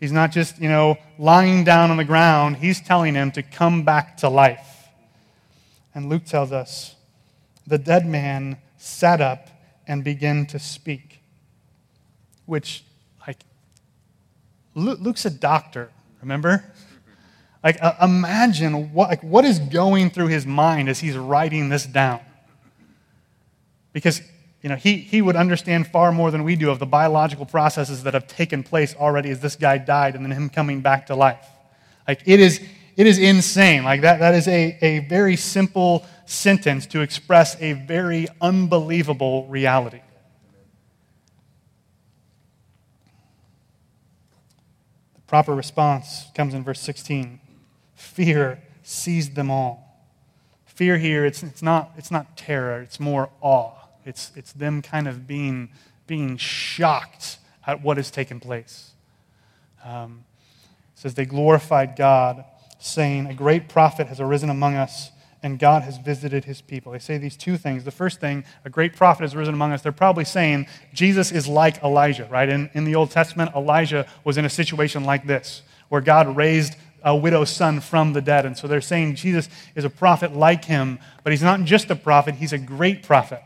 He's 0.00 0.12
not 0.12 0.32
just, 0.32 0.58
you 0.58 0.68
know, 0.68 0.96
lying 1.18 1.62
down 1.62 1.92
on 1.92 1.96
the 1.96 2.04
ground. 2.04 2.56
He's 2.56 2.80
telling 2.80 3.14
him 3.14 3.30
to 3.32 3.42
come 3.42 3.84
back 3.84 4.16
to 4.18 4.28
life. 4.28 4.88
And 5.94 6.08
Luke 6.08 6.24
tells 6.24 6.50
us 6.50 6.96
the 7.66 7.78
dead 7.78 8.06
man 8.06 8.56
sat 8.78 9.20
up 9.20 9.48
and 9.86 10.02
began 10.02 10.46
to 10.46 10.58
speak, 10.58 11.20
which, 12.46 12.84
like, 13.26 13.38
Luke's 14.74 15.24
a 15.24 15.30
doctor. 15.30 15.90
Remember? 16.22 16.64
Like, 17.62 17.82
uh, 17.82 17.94
imagine 18.00 18.92
what, 18.92 19.08
like, 19.08 19.22
what 19.22 19.44
is 19.44 19.58
going 19.58 20.10
through 20.10 20.28
his 20.28 20.46
mind 20.46 20.88
as 20.88 21.00
he's 21.00 21.16
writing 21.16 21.68
this 21.68 21.84
down. 21.84 22.20
Because, 23.92 24.20
you 24.62 24.68
know, 24.68 24.76
he, 24.76 24.96
he 24.96 25.20
would 25.20 25.36
understand 25.36 25.86
far 25.86 26.10
more 26.12 26.30
than 26.30 26.44
we 26.44 26.56
do 26.56 26.70
of 26.70 26.78
the 26.78 26.86
biological 26.86 27.46
processes 27.46 28.04
that 28.04 28.14
have 28.14 28.26
taken 28.26 28.62
place 28.62 28.96
already 28.96 29.30
as 29.30 29.40
this 29.40 29.54
guy 29.54 29.78
died 29.78 30.14
and 30.14 30.24
then 30.24 30.32
him 30.32 30.48
coming 30.48 30.80
back 30.80 31.06
to 31.06 31.14
life. 31.14 31.46
Like, 32.08 32.22
it 32.24 32.40
is, 32.40 32.60
it 32.96 33.06
is 33.06 33.18
insane. 33.18 33.84
Like, 33.84 34.00
that, 34.00 34.18
that 34.20 34.34
is 34.34 34.48
a, 34.48 34.78
a 34.80 34.98
very 35.00 35.36
simple 35.36 36.04
sentence 36.26 36.86
to 36.86 37.00
express 37.00 37.60
a 37.60 37.74
very 37.74 38.26
unbelievable 38.40 39.46
reality. 39.46 40.00
Proper 45.32 45.54
response 45.54 46.26
comes 46.34 46.52
in 46.52 46.62
verse 46.62 46.78
16. 46.80 47.40
Fear 47.94 48.60
seized 48.82 49.34
them 49.34 49.50
all. 49.50 50.04
Fear 50.66 50.98
here, 50.98 51.24
it's, 51.24 51.42
it's, 51.42 51.62
not, 51.62 51.92
it's 51.96 52.10
not 52.10 52.36
terror, 52.36 52.82
it's 52.82 53.00
more 53.00 53.30
awe. 53.40 53.72
It's, 54.04 54.30
it's 54.36 54.52
them 54.52 54.82
kind 54.82 55.08
of 55.08 55.26
being, 55.26 55.70
being 56.06 56.36
shocked 56.36 57.38
at 57.66 57.80
what 57.80 57.96
has 57.96 58.10
taken 58.10 58.40
place. 58.40 58.90
Um, 59.82 60.24
says, 60.96 61.14
They 61.14 61.24
glorified 61.24 61.96
God, 61.96 62.44
saying, 62.78 63.24
A 63.26 63.32
great 63.32 63.70
prophet 63.70 64.08
has 64.08 64.20
arisen 64.20 64.50
among 64.50 64.74
us 64.74 65.11
and 65.42 65.58
God 65.58 65.82
has 65.82 65.98
visited 65.98 66.44
his 66.44 66.60
people. 66.60 66.92
They 66.92 66.98
say 66.98 67.18
these 67.18 67.36
two 67.36 67.56
things. 67.56 67.84
The 67.84 67.90
first 67.90 68.20
thing, 68.20 68.44
a 68.64 68.70
great 68.70 68.94
prophet 68.94 69.22
has 69.22 69.34
risen 69.34 69.54
among 69.54 69.72
us. 69.72 69.82
They're 69.82 69.92
probably 69.92 70.24
saying 70.24 70.66
Jesus 70.92 71.32
is 71.32 71.48
like 71.48 71.82
Elijah, 71.82 72.28
right? 72.30 72.48
In, 72.48 72.70
in 72.74 72.84
the 72.84 72.94
Old 72.94 73.10
Testament, 73.10 73.50
Elijah 73.54 74.06
was 74.24 74.38
in 74.38 74.44
a 74.44 74.50
situation 74.50 75.04
like 75.04 75.26
this, 75.26 75.62
where 75.88 76.00
God 76.00 76.36
raised 76.36 76.76
a 77.04 77.16
widow's 77.16 77.50
son 77.50 77.80
from 77.80 78.12
the 78.12 78.20
dead. 78.20 78.46
And 78.46 78.56
so 78.56 78.68
they're 78.68 78.80
saying 78.80 79.16
Jesus 79.16 79.48
is 79.74 79.84
a 79.84 79.90
prophet 79.90 80.34
like 80.34 80.64
him, 80.64 80.98
but 81.24 81.32
he's 81.32 81.42
not 81.42 81.64
just 81.64 81.90
a 81.90 81.96
prophet, 81.96 82.36
he's 82.36 82.52
a 82.52 82.58
great 82.58 83.02
prophet. 83.02 83.42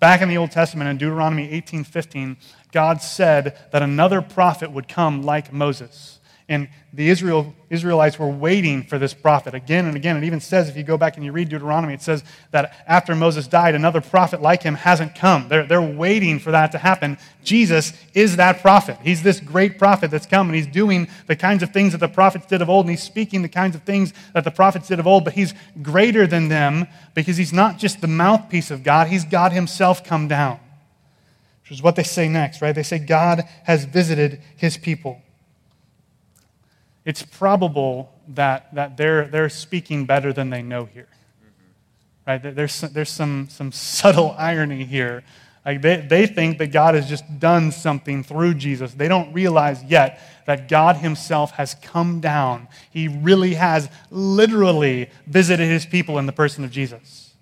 Back 0.00 0.22
in 0.22 0.28
the 0.28 0.36
Old 0.36 0.50
Testament, 0.50 0.90
in 0.90 0.98
Deuteronomy 0.98 1.48
18:15, 1.50 2.36
God 2.72 3.02
said 3.02 3.58
that 3.72 3.82
another 3.82 4.22
prophet 4.22 4.70
would 4.70 4.88
come 4.88 5.22
like 5.22 5.52
Moses. 5.52 6.17
And 6.50 6.70
the 6.94 7.10
Israel, 7.10 7.54
Israelites 7.68 8.18
were 8.18 8.30
waiting 8.30 8.82
for 8.82 8.98
this 8.98 9.12
prophet 9.12 9.52
again 9.52 9.84
and 9.84 9.94
again. 9.94 10.16
It 10.16 10.24
even 10.24 10.40
says, 10.40 10.70
if 10.70 10.78
you 10.78 10.82
go 10.82 10.96
back 10.96 11.16
and 11.16 11.24
you 11.24 11.30
read 11.30 11.50
Deuteronomy, 11.50 11.92
it 11.92 12.00
says 12.00 12.24
that 12.52 12.84
after 12.86 13.14
Moses 13.14 13.46
died, 13.46 13.74
another 13.74 14.00
prophet 14.00 14.40
like 14.40 14.62
him 14.62 14.74
hasn't 14.74 15.14
come. 15.14 15.48
They're, 15.48 15.66
they're 15.66 15.82
waiting 15.82 16.38
for 16.38 16.50
that 16.52 16.72
to 16.72 16.78
happen. 16.78 17.18
Jesus 17.44 17.92
is 18.14 18.36
that 18.36 18.62
prophet. 18.62 18.96
He's 19.02 19.22
this 19.22 19.40
great 19.40 19.78
prophet 19.78 20.10
that's 20.10 20.24
come, 20.24 20.48
and 20.48 20.56
he's 20.56 20.66
doing 20.66 21.08
the 21.26 21.36
kinds 21.36 21.62
of 21.62 21.70
things 21.70 21.92
that 21.92 21.98
the 21.98 22.08
prophets 22.08 22.46
did 22.46 22.62
of 22.62 22.70
old, 22.70 22.86
and 22.86 22.90
he's 22.92 23.02
speaking 23.02 23.42
the 23.42 23.48
kinds 23.50 23.76
of 23.76 23.82
things 23.82 24.14
that 24.32 24.44
the 24.44 24.50
prophets 24.50 24.88
did 24.88 24.98
of 24.98 25.06
old, 25.06 25.24
but 25.24 25.34
he's 25.34 25.52
greater 25.82 26.26
than 26.26 26.48
them 26.48 26.86
because 27.14 27.36
he's 27.36 27.52
not 27.52 27.78
just 27.78 28.00
the 28.00 28.08
mouthpiece 28.08 28.70
of 28.70 28.82
God, 28.82 29.08
he's 29.08 29.26
God 29.26 29.52
himself 29.52 30.02
come 30.02 30.28
down. 30.28 30.58
Which 31.62 31.72
is 31.72 31.82
what 31.82 31.96
they 31.96 32.04
say 32.04 32.26
next, 32.26 32.62
right? 32.62 32.74
They 32.74 32.82
say, 32.82 32.98
God 32.98 33.42
has 33.64 33.84
visited 33.84 34.40
his 34.56 34.78
people 34.78 35.20
it's 37.08 37.22
probable 37.22 38.12
that, 38.28 38.74
that 38.74 38.98
they're, 38.98 39.28
they're 39.28 39.48
speaking 39.48 40.04
better 40.04 40.30
than 40.30 40.50
they 40.50 40.60
know 40.60 40.84
here. 40.84 41.08
Right? 42.26 42.36
There's, 42.36 42.82
there's 42.82 43.08
some, 43.08 43.48
some 43.48 43.72
subtle 43.72 44.32
irony 44.38 44.84
here. 44.84 45.24
Like 45.64 45.80
they, 45.80 46.02
they 46.02 46.26
think 46.26 46.58
that 46.58 46.66
God 46.66 46.94
has 46.94 47.08
just 47.08 47.24
done 47.40 47.72
something 47.72 48.22
through 48.22 48.54
Jesus. 48.54 48.92
They 48.92 49.08
don't 49.08 49.32
realize 49.32 49.82
yet 49.84 50.20
that 50.44 50.68
God 50.68 50.96
Himself 50.96 51.52
has 51.52 51.74
come 51.76 52.20
down. 52.20 52.68
He 52.90 53.08
really 53.08 53.54
has 53.54 53.88
literally 54.10 55.08
visited 55.26 55.66
His 55.66 55.86
people 55.86 56.18
in 56.18 56.26
the 56.26 56.32
person 56.32 56.62
of 56.62 56.70
Jesus. 56.70 57.32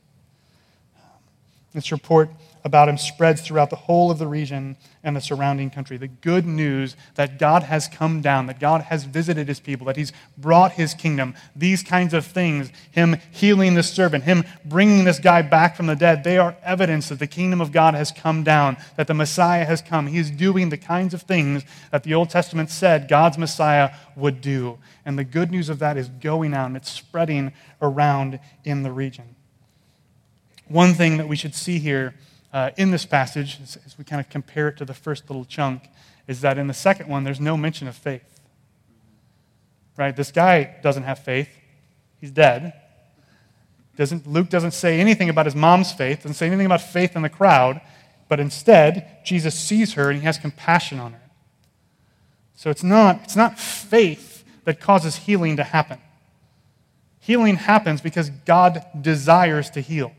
This 1.75 1.91
report 1.91 2.31
about 2.67 2.89
him 2.89 2.99
spreads 2.99 3.43
throughout 3.43 3.71
the 3.71 3.77
whole 3.77 4.11
of 4.11 4.19
the 4.19 4.27
region 4.27 4.77
and 5.05 5.15
the 5.15 5.21
surrounding 5.21 5.71
country. 5.71 5.97
The 5.97 6.09
good 6.09 6.45
news 6.45 6.97
that 7.15 7.39
God 7.39 7.63
has 7.63 7.87
come 7.87 8.21
down, 8.21 8.47
that 8.47 8.59
God 8.59 8.83
has 8.83 9.05
visited 9.05 9.47
his 9.47 9.61
people, 9.61 9.87
that 9.87 9.97
he's 9.97 10.13
brought 10.37 10.73
his 10.73 10.93
kingdom, 10.93 11.37
these 11.55 11.85
kinds 11.85 12.13
of 12.13 12.27
things, 12.27 12.73
him 12.91 13.19
healing 13.31 13.75
this 13.75 13.89
servant, 13.89 14.25
him 14.25 14.43
bringing 14.65 15.05
this 15.05 15.21
guy 15.21 15.43
back 15.43 15.77
from 15.77 15.87
the 15.87 15.95
dead, 15.95 16.25
they 16.25 16.39
are 16.39 16.57
evidence 16.65 17.09
that 17.09 17.21
the 17.21 17.29
kingdom 17.29 17.61
of 17.61 17.71
God 17.71 17.95
has 17.95 18.11
come 18.11 18.43
down, 18.43 18.77
that 18.97 19.07
the 19.07 19.15
Messiah 19.15 19.65
has 19.65 19.81
come. 19.81 20.09
He 20.09 20.19
is 20.19 20.33
doing 20.33 20.71
the 20.71 20.77
kinds 20.77 21.15
of 21.15 21.23
things 21.23 21.63
that 21.93 22.03
the 22.03 22.15
Old 22.15 22.31
Testament 22.31 22.71
said 22.71 23.07
God's 23.07 23.39
Messiah 23.39 23.95
would 24.17 24.41
do. 24.41 24.79
And 25.05 25.17
the 25.17 25.23
good 25.23 25.53
news 25.53 25.69
of 25.69 25.79
that 25.79 25.97
is 25.97 26.09
going 26.09 26.53
out 26.53 26.67
and 26.67 26.77
it's 26.77 26.91
spreading 26.91 27.53
around 27.81 28.41
in 28.65 28.83
the 28.83 28.91
region. 28.91 29.37
One 30.67 30.95
thing 30.95 31.19
that 31.19 31.29
we 31.29 31.37
should 31.37 31.55
see 31.55 31.79
here 31.79 32.17
uh, 32.53 32.71
in 32.77 32.91
this 32.91 33.05
passage, 33.05 33.59
as, 33.63 33.79
as 33.85 33.99
we 33.99 34.05
kind 34.05 34.21
of 34.21 34.29
compare 34.29 34.69
it 34.69 34.77
to 34.79 34.85
the 34.85 34.95
first 34.95 35.29
little 35.29 35.45
chunk, 35.45 35.89
is 36.27 36.41
that 36.41 36.59
in 36.59 36.67
the 36.67 36.75
second 36.75 37.09
one, 37.09 37.25
there's 37.25 37.41
no 37.41 37.57
mention 37.57 37.89
of 37.89 37.97
faith. 37.97 38.23
Right? 39.97 40.15
This 40.15 40.31
guy 40.31 40.77
doesn't 40.83 41.05
have 41.05 41.19
faith. 41.21 41.49
He's 42.21 42.31
dead. 42.31 42.73
Doesn't, 43.97 44.27
Luke 44.27 44.51
doesn't 44.51 44.73
say 44.73 45.01
anything 45.01 45.31
about 45.31 45.47
his 45.47 45.55
mom's 45.55 45.93
faith, 45.93 46.19
doesn't 46.19 46.35
say 46.35 46.47
anything 46.47 46.67
about 46.67 46.83
faith 46.83 47.17
in 47.17 47.23
the 47.23 47.31
crowd, 47.31 47.81
but 48.29 48.41
instead, 48.41 49.21
Jesus 49.25 49.59
sees 49.59 49.95
her 49.95 50.11
and 50.11 50.19
he 50.19 50.25
has 50.25 50.37
compassion 50.37 50.99
on 50.99 51.13
her. 51.13 51.21
So 52.55 52.71
it's 52.71 52.83
not, 52.83 53.23
it's 53.25 53.37
not 53.37 53.59
faith 53.59 54.45
that 54.65 54.81
causes 54.81 55.17
healing 55.17 55.57
to 55.57 55.65
happen. 55.65 55.99
Healing 57.21 57.57
happens 57.57 58.01
because 58.01 58.31
God 58.31 58.85
desires 59.01 59.71
to 59.71 59.81
heal. 59.81 60.13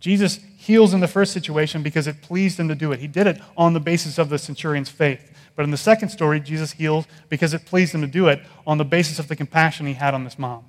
Jesus 0.00 0.40
heals 0.56 0.94
in 0.94 1.00
the 1.00 1.08
first 1.08 1.32
situation 1.32 1.82
because 1.82 2.06
it 2.06 2.22
pleased 2.22 2.58
him 2.58 2.68
to 2.68 2.74
do 2.74 2.90
it. 2.90 3.00
He 3.00 3.06
did 3.06 3.26
it 3.26 3.40
on 3.56 3.74
the 3.74 3.80
basis 3.80 4.18
of 4.18 4.30
the 4.30 4.38
centurion's 4.38 4.88
faith. 4.88 5.30
But 5.54 5.64
in 5.64 5.70
the 5.70 5.76
second 5.76 6.08
story, 6.08 6.40
Jesus 6.40 6.72
heals 6.72 7.06
because 7.28 7.52
it 7.52 7.66
pleased 7.66 7.94
him 7.94 8.00
to 8.00 8.06
do 8.06 8.28
it 8.28 8.40
on 8.66 8.78
the 8.78 8.84
basis 8.84 9.18
of 9.18 9.28
the 9.28 9.36
compassion 9.36 9.86
he 9.86 9.92
had 9.92 10.14
on 10.14 10.24
this 10.24 10.38
mom. 10.38 10.64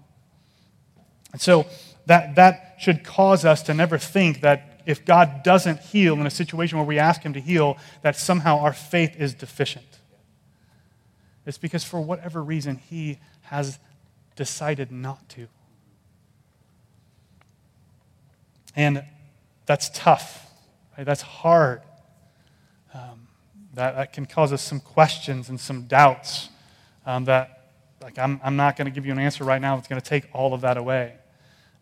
And 1.32 1.40
so 1.40 1.66
that, 2.08 2.36
that 2.36 2.76
should 2.78 3.04
cause 3.04 3.46
us 3.46 3.64
to 3.64 3.74
never 3.74 3.98
think 3.98 4.42
that 4.42 4.82
if 4.86 5.06
God 5.06 5.44
doesn't 5.44 5.80
heal 5.80 6.16
in 6.16 6.26
a 6.26 6.32
situation 6.32 6.78
where 6.78 6.88
we 6.88 7.00
ask 7.00 7.22
him 7.22 7.34
to 7.34 7.40
heal, 7.40 7.78
that 8.02 8.18
somehow 8.18 8.60
our 8.60 8.74
faith 8.74 9.16
is 9.18 9.34
deficient. 9.34 10.00
It's 11.46 11.58
because 11.58 11.84
for 11.84 12.02
whatever 12.02 12.44
reason, 12.44 12.78
he 12.78 13.20
has 13.44 13.80
decided 14.36 14.92
not 14.92 15.30
to. 15.30 15.48
And 18.76 19.04
that's 19.72 19.90
tough. 19.94 20.52
Right? 20.98 21.06
That's 21.06 21.22
hard. 21.22 21.82
Um, 22.94 23.30
that, 23.74 23.96
that 23.96 24.12
can 24.12 24.26
cause 24.26 24.52
us 24.52 24.62
some 24.62 24.82
questions 24.82 25.48
and 25.48 25.58
some 25.58 25.84
doubts 25.84 26.50
um, 27.06 27.24
that, 27.24 27.70
like, 28.02 28.20
I'm, 28.20 28.42
I'm 28.44 28.58
not 28.58 28.76
going 28.76 28.88
to 28.88 28.92
give 28.92 29.06
you 29.06 29.14
an 29.14 29.20
answer 29.20 29.46
right 29.46 29.62
now 29.62 29.78
that's 29.78 29.88
going 29.88 30.02
to 30.02 30.06
take 30.06 30.28
all 30.34 30.54
of 30.54 30.60
that 30.62 30.76
away. 30.76 31.14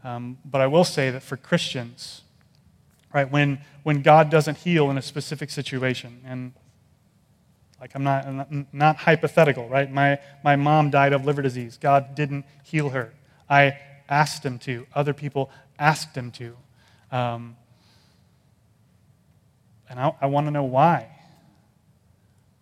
Um, 0.03 0.37
but 0.45 0.61
I 0.61 0.67
will 0.67 0.83
say 0.83 1.09
that 1.09 1.23
for 1.23 1.35
Christians, 1.35 2.21
right, 3.11 3.29
when, 3.29 3.59
when 3.81 4.03
God 4.03 4.29
doesn't 4.29 4.57
heal 4.59 4.91
in 4.91 4.97
a 4.99 5.01
specific 5.01 5.49
situation, 5.49 6.21
and 6.27 6.53
like 7.81 7.95
I'm 7.95 8.03
not, 8.03 8.27
I'm 8.27 8.67
not 8.71 8.97
hypothetical, 8.97 9.67
right? 9.67 9.91
My, 9.91 10.19
my 10.43 10.55
mom 10.55 10.91
died 10.91 11.13
of 11.13 11.25
liver 11.25 11.41
disease. 11.41 11.79
God 11.81 12.13
didn't 12.13 12.45
heal 12.63 12.89
her. 12.89 13.13
I 13.49 13.79
asked 14.07 14.45
him 14.45 14.59
to. 14.59 14.85
Other 14.93 15.15
people 15.15 15.49
asked 15.79 16.15
him 16.15 16.29
to. 16.33 16.55
Um, 17.11 17.55
and 19.89 19.99
I, 19.99 20.13
I 20.21 20.25
want 20.27 20.47
to 20.47 20.51
know 20.51 20.63
why. 20.63 21.07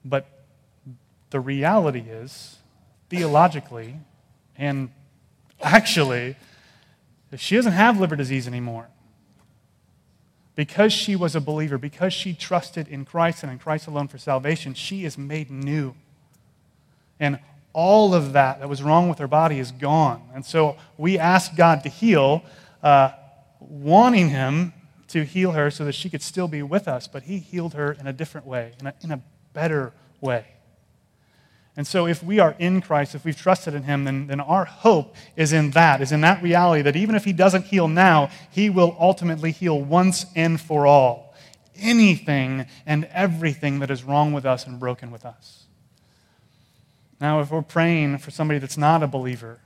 But 0.06 0.26
the 1.30 1.40
reality 1.40 2.00
is, 2.00 2.58
theologically, 3.10 4.00
and 4.58 4.90
actually, 5.62 6.36
if 7.32 7.42
she 7.42 7.56
doesn't 7.56 7.74
have 7.74 8.00
liver 8.00 8.16
disease 8.16 8.48
anymore. 8.48 8.88
Because 10.56 10.92
she 10.92 11.16
was 11.16 11.36
a 11.36 11.42
believer, 11.42 11.78
because 11.78 12.14
she 12.14 12.34
trusted 12.34 12.88
in 12.88 13.06
Christ 13.06 13.44
and 13.44 13.52
in 13.52 13.60
Christ 13.60 13.86
alone 13.86 14.08
for 14.08 14.18
salvation, 14.18 14.74
she 14.74 15.06
is 15.06 15.18
made 15.18 15.52
new. 15.52 15.94
And 17.20 17.40
all 17.74 18.16
of 18.16 18.34
that 18.34 18.60
that 18.60 18.68
was 18.68 18.82
wrong 18.82 19.08
with 19.08 19.20
her 19.20 19.28
body 19.28 19.60
is 19.60 19.72
gone. 19.72 20.28
And 20.34 20.44
so 20.44 20.78
we 20.98 21.20
ask 21.20 21.56
God 21.56 21.84
to 21.84 21.90
heal, 21.90 22.44
uh, 22.82 23.12
wanting 23.60 24.30
Him 24.30 24.74
to 25.10 25.24
heal 25.24 25.52
her 25.52 25.72
so 25.72 25.86
that 25.86 25.94
she 25.94 26.10
could 26.10 26.22
still 26.22 26.48
be 26.48 26.62
with 26.62 26.88
us, 26.88 27.08
but 27.08 27.24
he 27.24 27.40
healed 27.40 27.74
her 27.74 27.94
in 27.94 28.08
a 28.08 28.14
different 28.14 28.46
way, 28.46 28.74
in 28.80 28.88
a, 28.88 28.94
in 29.02 29.12
a 29.12 29.22
better 29.54 29.94
way. 30.22 30.46
And 31.78 31.86
so, 31.86 32.08
if 32.08 32.24
we 32.24 32.40
are 32.40 32.56
in 32.58 32.82
Christ, 32.82 33.14
if 33.14 33.24
we've 33.24 33.38
trusted 33.38 33.76
in 33.76 33.84
Him, 33.84 34.04
then, 34.04 34.26
then 34.26 34.40
our 34.40 34.66
hope 34.66 35.16
is 35.36 35.54
in 35.54 35.70
that, 35.72 36.02
is 36.02 36.12
in 36.12 36.22
that 36.22 36.42
reality 36.42 36.82
that 36.82 36.96
even 36.96 37.14
if 37.14 37.24
He 37.24 37.34
doesn't 37.34 37.66
heal 37.66 37.88
now, 37.88 38.32
He 38.50 38.72
will 38.72 38.98
ultimately 39.00 39.52
heal 39.52 39.80
once 39.80 40.26
and 40.36 40.60
for 40.60 40.88
all 40.88 41.28
anything 41.80 42.66
and 42.88 43.06
everything 43.14 43.80
that 43.80 43.92
is 43.92 44.04
wrong 44.04 44.34
with 44.34 44.46
us 44.46 44.66
and 44.66 44.80
broken 44.80 45.12
with 45.12 45.26
us. 45.26 45.66
Now, 47.20 47.40
if 47.42 47.52
we're 47.52 47.62
praying 47.62 48.20
for 48.20 48.32
somebody 48.32 48.60
that's 48.60 48.78
not 48.78 49.04
a 49.04 49.08
believer, 49.08 49.60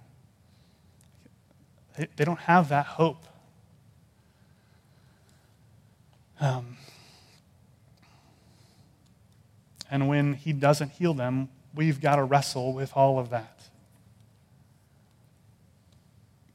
they 1.97 2.25
don't 2.25 2.39
have 2.39 2.69
that 2.69 2.86
hope. 2.86 3.25
Um, 6.41 6.75
and 9.91 10.08
when 10.08 10.34
he 10.34 10.54
doesn't 10.54 10.89
heal 10.89 11.13
them, 11.13 11.49
we've 11.75 12.01
got 12.01 12.15
to 12.15 12.23
wrestle 12.23 12.73
with 12.73 12.91
all 12.95 13.19
of 13.19 13.30
that. 13.30 13.69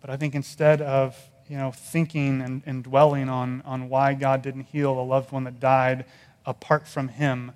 But 0.01 0.11
I 0.11 0.17
think 0.17 0.35
instead 0.35 0.83
of 0.83 1.17
you 1.49 1.57
know, 1.57 1.71
thinking 1.71 2.41
and, 2.41 2.63
and 2.67 2.83
dwelling 2.83 3.29
on, 3.29 3.63
on 3.65 3.89
why 3.89 4.15
God 4.15 4.43
didn't 4.43 4.65
heal 4.65 4.99
a 4.99 5.03
loved 5.03 5.31
one 5.31 5.45
that 5.45 5.61
died 5.61 6.05
apart 6.45 6.89
from 6.89 7.07
him, 7.07 7.53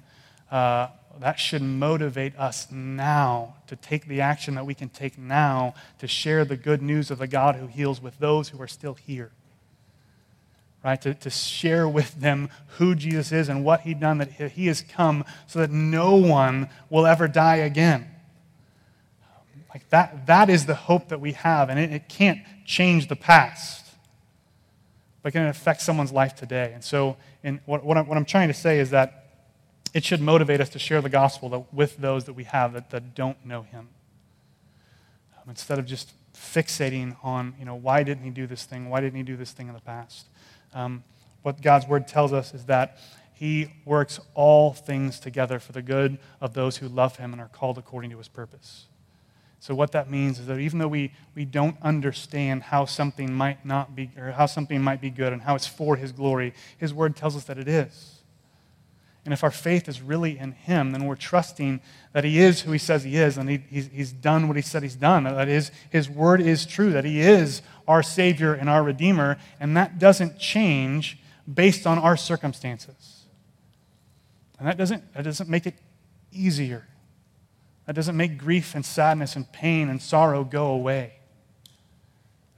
uh, 0.52 0.88
that 1.18 1.40
should 1.40 1.62
motivate 1.62 2.38
us 2.38 2.70
now 2.70 3.56
to 3.66 3.74
take 3.74 4.06
the 4.06 4.20
action 4.20 4.54
that 4.54 4.64
we 4.64 4.74
can 4.74 4.88
take 4.88 5.18
now 5.18 5.74
to 5.98 6.06
share 6.06 6.44
the 6.44 6.56
good 6.56 6.80
news 6.80 7.10
of 7.10 7.18
the 7.18 7.26
God 7.26 7.56
who 7.56 7.66
heals 7.66 8.00
with 8.00 8.16
those 8.20 8.50
who 8.50 8.62
are 8.62 8.68
still 8.68 8.94
here 8.94 9.32
right? 10.84 11.00
To, 11.02 11.14
to 11.14 11.30
share 11.30 11.88
with 11.88 12.20
them 12.20 12.48
who 12.78 12.94
Jesus 12.94 13.32
is 13.32 13.48
and 13.48 13.64
what 13.64 13.82
he'd 13.82 14.00
done, 14.00 14.18
that 14.18 14.30
he 14.32 14.66
has 14.66 14.82
come 14.82 15.24
so 15.46 15.58
that 15.58 15.70
no 15.70 16.16
one 16.16 16.68
will 16.88 17.06
ever 17.06 17.28
die 17.28 17.56
again. 17.56 18.08
Like 19.72 19.88
that, 19.90 20.26
that 20.26 20.50
is 20.50 20.66
the 20.66 20.74
hope 20.74 21.08
that 21.08 21.20
we 21.20 21.32
have, 21.32 21.68
and 21.68 21.78
it, 21.78 21.92
it 21.92 22.08
can't 22.08 22.40
change 22.66 23.08
the 23.08 23.16
past, 23.16 23.86
but 25.22 25.32
can 25.32 25.46
affect 25.46 25.82
someone's 25.82 26.12
life 26.12 26.34
today. 26.34 26.72
And 26.74 26.82
so, 26.82 27.16
in, 27.44 27.60
what, 27.66 27.84
what, 27.84 27.96
I'm, 27.96 28.06
what 28.06 28.16
I'm 28.16 28.24
trying 28.24 28.48
to 28.48 28.54
say 28.54 28.80
is 28.80 28.90
that 28.90 29.28
it 29.94 30.04
should 30.04 30.20
motivate 30.20 30.60
us 30.60 30.70
to 30.70 30.78
share 30.78 31.00
the 31.00 31.08
gospel 31.08 31.68
with 31.72 31.96
those 31.98 32.24
that 32.24 32.32
we 32.32 32.44
have 32.44 32.72
that, 32.72 32.90
that 32.90 33.14
don't 33.14 33.44
know 33.44 33.62
him. 33.62 33.88
Um, 35.36 35.50
instead 35.50 35.78
of 35.78 35.86
just 35.86 36.12
fixating 36.34 37.16
on, 37.22 37.54
you 37.58 37.64
know, 37.64 37.74
why 37.74 38.02
didn't 38.02 38.24
he 38.24 38.30
do 38.30 38.46
this 38.46 38.64
thing? 38.64 38.88
Why 38.88 39.00
didn't 39.00 39.16
he 39.16 39.22
do 39.22 39.36
this 39.36 39.52
thing 39.52 39.68
in 39.68 39.74
the 39.74 39.80
past? 39.80 40.26
Um, 40.72 41.04
what 41.42 41.62
God's 41.62 41.86
word 41.86 42.06
tells 42.06 42.32
us 42.32 42.54
is 42.54 42.66
that 42.66 42.98
he 43.32 43.72
works 43.86 44.20
all 44.34 44.72
things 44.74 45.18
together 45.18 45.58
for 45.58 45.72
the 45.72 45.82
good 45.82 46.18
of 46.40 46.52
those 46.52 46.76
who 46.76 46.88
love 46.88 47.16
him 47.16 47.32
and 47.32 47.40
are 47.40 47.48
called 47.48 47.78
according 47.78 48.10
to 48.10 48.18
his 48.18 48.28
purpose. 48.28 48.86
So 49.60 49.74
what 49.74 49.92
that 49.92 50.10
means 50.10 50.38
is 50.38 50.46
that 50.46 50.58
even 50.58 50.78
though 50.78 50.88
we, 50.88 51.12
we 51.34 51.44
don't 51.44 51.76
understand 51.82 52.62
how 52.62 52.86
something 52.86 53.32
might 53.32 53.64
not 53.64 53.94
be 53.94 54.10
or 54.16 54.32
how 54.32 54.46
something 54.46 54.82
might 54.82 55.02
be 55.02 55.10
good 55.10 55.32
and 55.34 55.42
how 55.42 55.54
it's 55.54 55.66
for 55.66 55.96
his 55.96 56.12
glory, 56.12 56.54
his 56.78 56.94
word 56.94 57.14
tells 57.14 57.36
us 57.36 57.44
that 57.44 57.58
it 57.58 57.68
is. 57.68 58.20
And 59.24 59.34
if 59.34 59.44
our 59.44 59.50
faith 59.50 59.86
is 59.86 60.00
really 60.00 60.38
in 60.38 60.52
him, 60.52 60.92
then 60.92 61.04
we're 61.04 61.14
trusting 61.14 61.82
that 62.14 62.24
he 62.24 62.40
is 62.40 62.62
who 62.62 62.72
he 62.72 62.78
says 62.78 63.04
he 63.04 63.16
is 63.16 63.36
and 63.36 63.50
he, 63.50 63.62
he's, 63.68 63.88
he's 63.88 64.12
done 64.12 64.48
what 64.48 64.56
he 64.56 64.62
said 64.62 64.82
he's 64.82 64.96
done. 64.96 65.24
That 65.24 65.46
his, 65.46 65.70
his 65.90 66.08
word 66.08 66.40
is 66.40 66.64
true, 66.64 66.92
that 66.92 67.04
he 67.04 67.20
is 67.20 67.60
our 67.90 68.04
Savior 68.04 68.54
and 68.54 68.70
our 68.70 68.84
Redeemer, 68.84 69.36
and 69.58 69.76
that 69.76 69.98
doesn't 69.98 70.38
change 70.38 71.18
based 71.52 71.88
on 71.88 71.98
our 71.98 72.16
circumstances. 72.16 73.24
And 74.60 74.68
that 74.68 74.78
doesn't, 74.78 75.12
that 75.12 75.24
doesn't 75.24 75.50
make 75.50 75.66
it 75.66 75.74
easier. 76.30 76.86
That 77.86 77.96
doesn't 77.96 78.16
make 78.16 78.38
grief 78.38 78.76
and 78.76 78.86
sadness 78.86 79.34
and 79.34 79.50
pain 79.50 79.88
and 79.88 80.00
sorrow 80.00 80.44
go 80.44 80.66
away. 80.66 81.14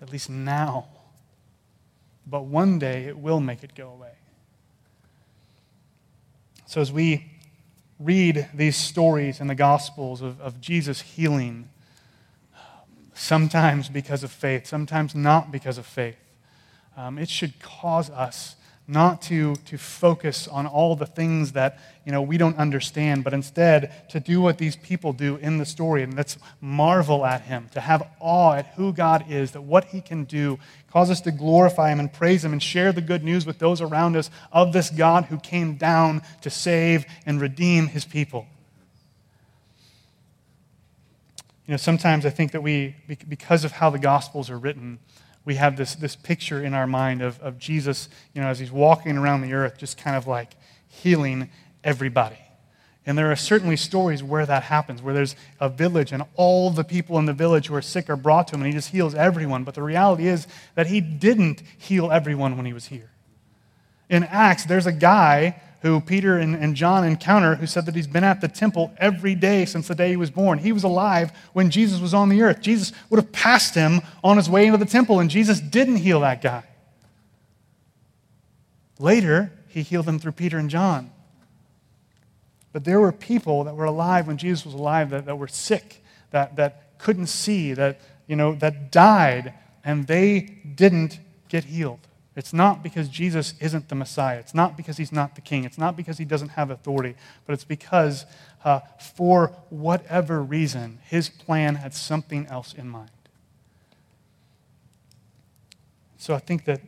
At 0.02 0.12
least 0.12 0.28
now. 0.28 0.88
But 2.26 2.44
one 2.44 2.78
day 2.78 3.04
it 3.04 3.16
will 3.16 3.40
make 3.40 3.64
it 3.64 3.74
go 3.74 3.88
away. 3.88 4.12
So 6.66 6.82
as 6.82 6.92
we 6.92 7.32
read 7.98 8.50
these 8.52 8.76
stories 8.76 9.40
in 9.40 9.46
the 9.46 9.54
Gospels 9.54 10.20
of, 10.20 10.38
of 10.42 10.60
Jesus 10.60 11.00
healing, 11.00 11.70
sometimes 13.14 13.88
because 13.88 14.22
of 14.22 14.30
faith, 14.30 14.66
sometimes 14.66 15.14
not 15.14 15.50
because 15.50 15.78
of 15.78 15.86
faith, 15.86 16.16
um, 16.96 17.18
it 17.18 17.28
should 17.28 17.60
cause 17.60 18.10
us 18.10 18.56
not 18.88 19.22
to, 19.22 19.54
to 19.56 19.78
focus 19.78 20.48
on 20.48 20.66
all 20.66 20.96
the 20.96 21.06
things 21.06 21.52
that 21.52 21.78
you 22.04 22.10
know, 22.10 22.20
we 22.20 22.36
don't 22.36 22.56
understand, 22.58 23.22
but 23.22 23.32
instead 23.32 24.08
to 24.10 24.18
do 24.18 24.40
what 24.40 24.58
these 24.58 24.74
people 24.74 25.12
do 25.12 25.36
in 25.36 25.58
the 25.58 25.64
story, 25.64 26.02
and 26.02 26.14
that's 26.14 26.36
marvel 26.60 27.24
at 27.24 27.42
him, 27.42 27.68
to 27.72 27.80
have 27.80 28.08
awe 28.18 28.54
at 28.54 28.66
who 28.74 28.92
God 28.92 29.30
is, 29.30 29.52
that 29.52 29.62
what 29.62 29.84
he 29.86 30.00
can 30.00 30.24
do, 30.24 30.58
cause 30.90 31.10
us 31.10 31.20
to 31.22 31.30
glorify 31.30 31.92
him 31.92 32.00
and 32.00 32.12
praise 32.12 32.44
him 32.44 32.52
and 32.52 32.62
share 32.62 32.92
the 32.92 33.00
good 33.00 33.22
news 33.22 33.46
with 33.46 33.58
those 33.58 33.80
around 33.80 34.16
us 34.16 34.30
of 34.50 34.72
this 34.72 34.90
God 34.90 35.26
who 35.26 35.38
came 35.38 35.76
down 35.76 36.22
to 36.40 36.50
save 36.50 37.06
and 37.24 37.40
redeem 37.40 37.86
his 37.86 38.04
people. 38.04 38.46
Know, 41.72 41.78
sometimes 41.78 42.26
I 42.26 42.30
think 42.30 42.52
that 42.52 42.62
we, 42.62 42.94
because 43.26 43.64
of 43.64 43.72
how 43.72 43.88
the 43.88 43.98
Gospels 43.98 44.50
are 44.50 44.58
written, 44.58 44.98
we 45.46 45.54
have 45.54 45.74
this, 45.74 45.94
this 45.94 46.14
picture 46.14 46.62
in 46.62 46.74
our 46.74 46.86
mind 46.86 47.22
of, 47.22 47.40
of 47.40 47.58
Jesus, 47.58 48.10
you 48.34 48.42
know, 48.42 48.48
as 48.48 48.58
he's 48.58 48.70
walking 48.70 49.16
around 49.16 49.40
the 49.40 49.54
earth, 49.54 49.78
just 49.78 49.96
kind 49.96 50.14
of 50.14 50.26
like 50.26 50.52
healing 50.86 51.48
everybody. 51.82 52.36
And 53.06 53.16
there 53.16 53.32
are 53.32 53.36
certainly 53.36 53.78
stories 53.78 54.22
where 54.22 54.44
that 54.44 54.64
happens, 54.64 55.00
where 55.00 55.14
there's 55.14 55.34
a 55.60 55.70
village 55.70 56.12
and 56.12 56.24
all 56.34 56.68
the 56.68 56.84
people 56.84 57.18
in 57.18 57.24
the 57.24 57.32
village 57.32 57.68
who 57.68 57.74
are 57.74 57.80
sick 57.80 58.10
are 58.10 58.16
brought 58.16 58.48
to 58.48 58.56
him 58.56 58.60
and 58.60 58.66
he 58.66 58.74
just 58.74 58.90
heals 58.90 59.14
everyone. 59.14 59.64
But 59.64 59.74
the 59.74 59.82
reality 59.82 60.28
is 60.28 60.46
that 60.74 60.88
he 60.88 61.00
didn't 61.00 61.62
heal 61.78 62.12
everyone 62.12 62.58
when 62.58 62.66
he 62.66 62.74
was 62.74 62.88
here. 62.88 63.10
In 64.10 64.24
Acts, 64.24 64.66
there's 64.66 64.86
a 64.86 64.92
guy 64.92 65.62
who 65.82 66.00
Peter 66.00 66.38
and, 66.38 66.54
and, 66.54 66.76
John 66.76 67.04
encounter, 67.04 67.56
who 67.56 67.66
said 67.66 67.86
that 67.86 67.96
he's 67.96 68.06
been 68.06 68.22
at 68.22 68.40
the 68.40 68.46
temple 68.46 68.92
every 68.98 69.34
day 69.34 69.64
since 69.64 69.88
the 69.88 69.96
day 69.96 70.10
he 70.10 70.16
was 70.16 70.30
born. 70.30 70.58
He 70.58 70.70
was 70.70 70.84
alive 70.84 71.32
when 71.52 71.70
Jesus 71.70 72.00
was 72.00 72.14
on 72.14 72.28
the 72.28 72.40
earth. 72.42 72.60
Jesus 72.60 72.92
would 73.10 73.18
have 73.18 73.32
passed 73.32 73.74
him 73.74 74.00
on 74.22 74.36
his 74.36 74.48
way 74.48 74.66
into 74.66 74.78
the 74.78 74.84
temple, 74.84 75.18
and 75.18 75.28
Jesus 75.28 75.60
didn't 75.60 75.96
heal 75.96 76.20
that 76.20 76.40
guy. 76.40 76.62
Later, 79.00 79.52
he 79.66 79.82
healed 79.82 80.06
them 80.06 80.20
through 80.20 80.32
Peter 80.32 80.56
and 80.56 80.70
John. 80.70 81.10
But 82.72 82.84
there 82.84 83.00
were 83.00 83.12
people 83.12 83.64
that 83.64 83.74
were 83.74 83.84
alive 83.84 84.28
when 84.28 84.36
Jesus 84.36 84.64
was 84.64 84.74
alive 84.74 85.10
that, 85.10 85.26
that 85.26 85.36
were 85.36 85.48
sick, 85.48 86.04
that, 86.30 86.54
that 86.56 86.96
couldn't 86.98 87.26
see, 87.26 87.74
that, 87.74 88.00
you 88.28 88.36
know, 88.36 88.54
that 88.54 88.92
died, 88.92 89.52
and 89.84 90.06
they 90.06 90.40
didn't 90.40 91.18
get 91.48 91.64
healed. 91.64 92.06
It's 92.34 92.52
not 92.52 92.82
because 92.82 93.08
Jesus 93.08 93.54
isn't 93.60 93.88
the 93.88 93.94
Messiah. 93.94 94.38
It's 94.38 94.54
not 94.54 94.76
because 94.76 94.96
he's 94.96 95.12
not 95.12 95.34
the 95.34 95.42
king. 95.42 95.64
It's 95.64 95.76
not 95.76 95.96
because 95.96 96.16
he 96.16 96.24
doesn't 96.24 96.50
have 96.50 96.70
authority. 96.70 97.14
But 97.46 97.52
it's 97.52 97.64
because, 97.64 98.24
uh, 98.64 98.80
for 98.98 99.48
whatever 99.68 100.42
reason, 100.42 100.98
his 101.04 101.28
plan 101.28 101.74
had 101.74 101.92
something 101.92 102.46
else 102.46 102.72
in 102.72 102.88
mind. 102.88 103.10
So 106.16 106.34
I 106.34 106.38
think 106.38 106.64
that 106.64 106.80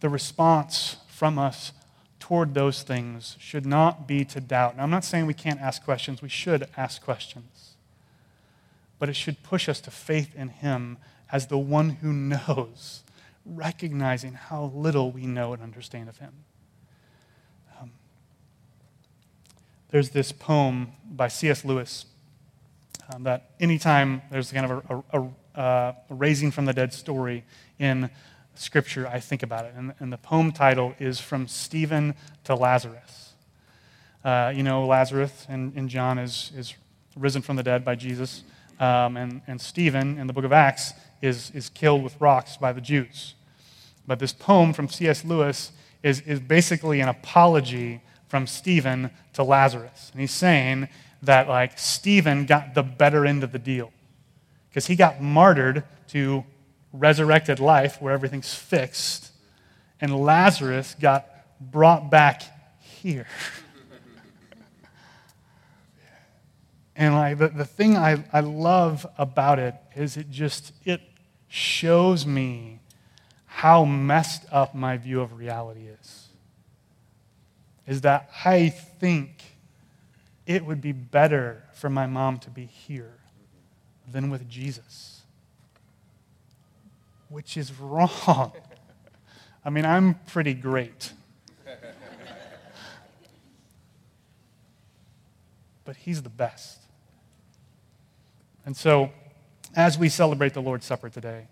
the 0.00 0.08
response 0.08 0.96
from 1.08 1.38
us 1.38 1.72
toward 2.18 2.54
those 2.54 2.82
things 2.82 3.36
should 3.38 3.66
not 3.66 4.08
be 4.08 4.24
to 4.24 4.40
doubt. 4.40 4.76
Now, 4.76 4.82
I'm 4.82 4.90
not 4.90 5.04
saying 5.04 5.26
we 5.26 5.34
can't 5.34 5.60
ask 5.60 5.84
questions, 5.84 6.22
we 6.22 6.28
should 6.28 6.66
ask 6.76 7.02
questions. 7.02 7.74
But 8.98 9.08
it 9.08 9.14
should 9.14 9.42
push 9.42 9.68
us 9.68 9.80
to 9.82 9.90
faith 9.90 10.34
in 10.34 10.48
him 10.48 10.98
as 11.30 11.46
the 11.46 11.58
one 11.58 11.90
who 11.90 12.12
knows 12.12 13.02
recognizing 13.48 14.34
how 14.34 14.72
little 14.74 15.10
we 15.10 15.26
know 15.26 15.52
and 15.52 15.62
understand 15.62 16.08
of 16.08 16.18
him. 16.18 16.32
Um, 17.80 17.90
there's 19.90 20.10
this 20.10 20.32
poem 20.32 20.92
by 21.10 21.28
C.S. 21.28 21.64
Lewis 21.64 22.06
um, 23.12 23.22
that 23.24 23.50
anytime 23.58 24.22
there's 24.30 24.52
kind 24.52 24.70
of 24.70 25.04
a, 25.12 25.18
a, 25.18 25.60
a, 25.60 25.96
raising 26.10 26.50
from 26.50 26.66
the 26.66 26.72
dead 26.72 26.92
story 26.92 27.44
in 27.78 28.10
Scripture, 28.54 29.06
I 29.06 29.20
think 29.20 29.42
about 29.42 29.64
it. 29.64 29.74
And, 29.76 29.94
and 29.98 30.12
the 30.12 30.18
poem 30.18 30.52
title 30.52 30.94
is 30.98 31.20
From 31.20 31.48
Stephen 31.48 32.14
to 32.44 32.54
Lazarus. 32.54 33.32
Uh, 34.24 34.52
you 34.54 34.62
know, 34.62 34.86
Lazarus 34.86 35.46
in, 35.48 35.72
in 35.76 35.88
John 35.88 36.18
is, 36.18 36.52
is 36.56 36.74
risen 37.16 37.40
from 37.40 37.56
the 37.56 37.62
dead 37.62 37.84
by 37.84 37.94
Jesus. 37.94 38.42
Um, 38.80 39.16
and, 39.16 39.42
and 39.46 39.60
Stephen 39.60 40.18
in 40.18 40.26
the 40.26 40.32
book 40.32 40.44
of 40.44 40.52
Acts 40.52 40.92
is, 41.22 41.50
is 41.52 41.68
killed 41.68 42.02
with 42.02 42.20
rocks 42.20 42.56
by 42.56 42.72
the 42.72 42.80
Jews. 42.80 43.34
But 44.08 44.18
this 44.18 44.32
poem 44.32 44.72
from 44.72 44.88
C.S. 44.88 45.22
Lewis 45.22 45.70
is, 46.02 46.22
is 46.22 46.40
basically 46.40 47.00
an 47.00 47.10
apology 47.10 48.00
from 48.26 48.46
Stephen 48.46 49.10
to 49.34 49.42
Lazarus. 49.42 50.08
And 50.12 50.22
he's 50.22 50.32
saying 50.32 50.88
that, 51.22 51.46
like, 51.46 51.78
Stephen 51.78 52.46
got 52.46 52.74
the 52.74 52.82
better 52.82 53.26
end 53.26 53.44
of 53.44 53.52
the 53.52 53.58
deal 53.58 53.92
because 54.70 54.86
he 54.86 54.96
got 54.96 55.20
martyred 55.20 55.84
to 56.08 56.44
resurrected 56.92 57.60
life 57.60 58.00
where 58.00 58.14
everything's 58.14 58.54
fixed, 58.54 59.30
and 60.00 60.18
Lazarus 60.18 60.96
got 60.98 61.26
brought 61.60 62.10
back 62.10 62.42
here. 62.80 63.26
and 66.96 67.14
like 67.14 67.36
the, 67.36 67.48
the 67.48 67.66
thing 67.66 67.96
I, 67.96 68.24
I 68.32 68.40
love 68.40 69.06
about 69.18 69.58
it 69.58 69.74
is 69.94 70.16
it 70.16 70.30
just 70.30 70.72
it 70.84 71.02
shows 71.48 72.24
me 72.24 72.77
how 73.58 73.84
messed 73.84 74.44
up 74.52 74.72
my 74.72 74.96
view 74.96 75.20
of 75.20 75.32
reality 75.32 75.88
is. 76.00 76.28
Is 77.88 78.02
that 78.02 78.30
I 78.44 78.68
think 78.68 79.42
it 80.46 80.64
would 80.64 80.80
be 80.80 80.92
better 80.92 81.64
for 81.72 81.90
my 81.90 82.06
mom 82.06 82.38
to 82.38 82.50
be 82.50 82.66
here 82.66 83.14
than 84.06 84.30
with 84.30 84.48
Jesus, 84.48 85.22
which 87.28 87.56
is 87.56 87.76
wrong. 87.80 88.52
I 89.64 89.70
mean, 89.70 89.84
I'm 89.84 90.14
pretty 90.28 90.54
great. 90.54 91.12
but 95.84 95.96
he's 95.96 96.22
the 96.22 96.28
best. 96.28 96.78
And 98.64 98.76
so, 98.76 99.10
as 99.74 99.98
we 99.98 100.08
celebrate 100.08 100.54
the 100.54 100.62
Lord's 100.62 100.86
Supper 100.86 101.08
today, 101.08 101.48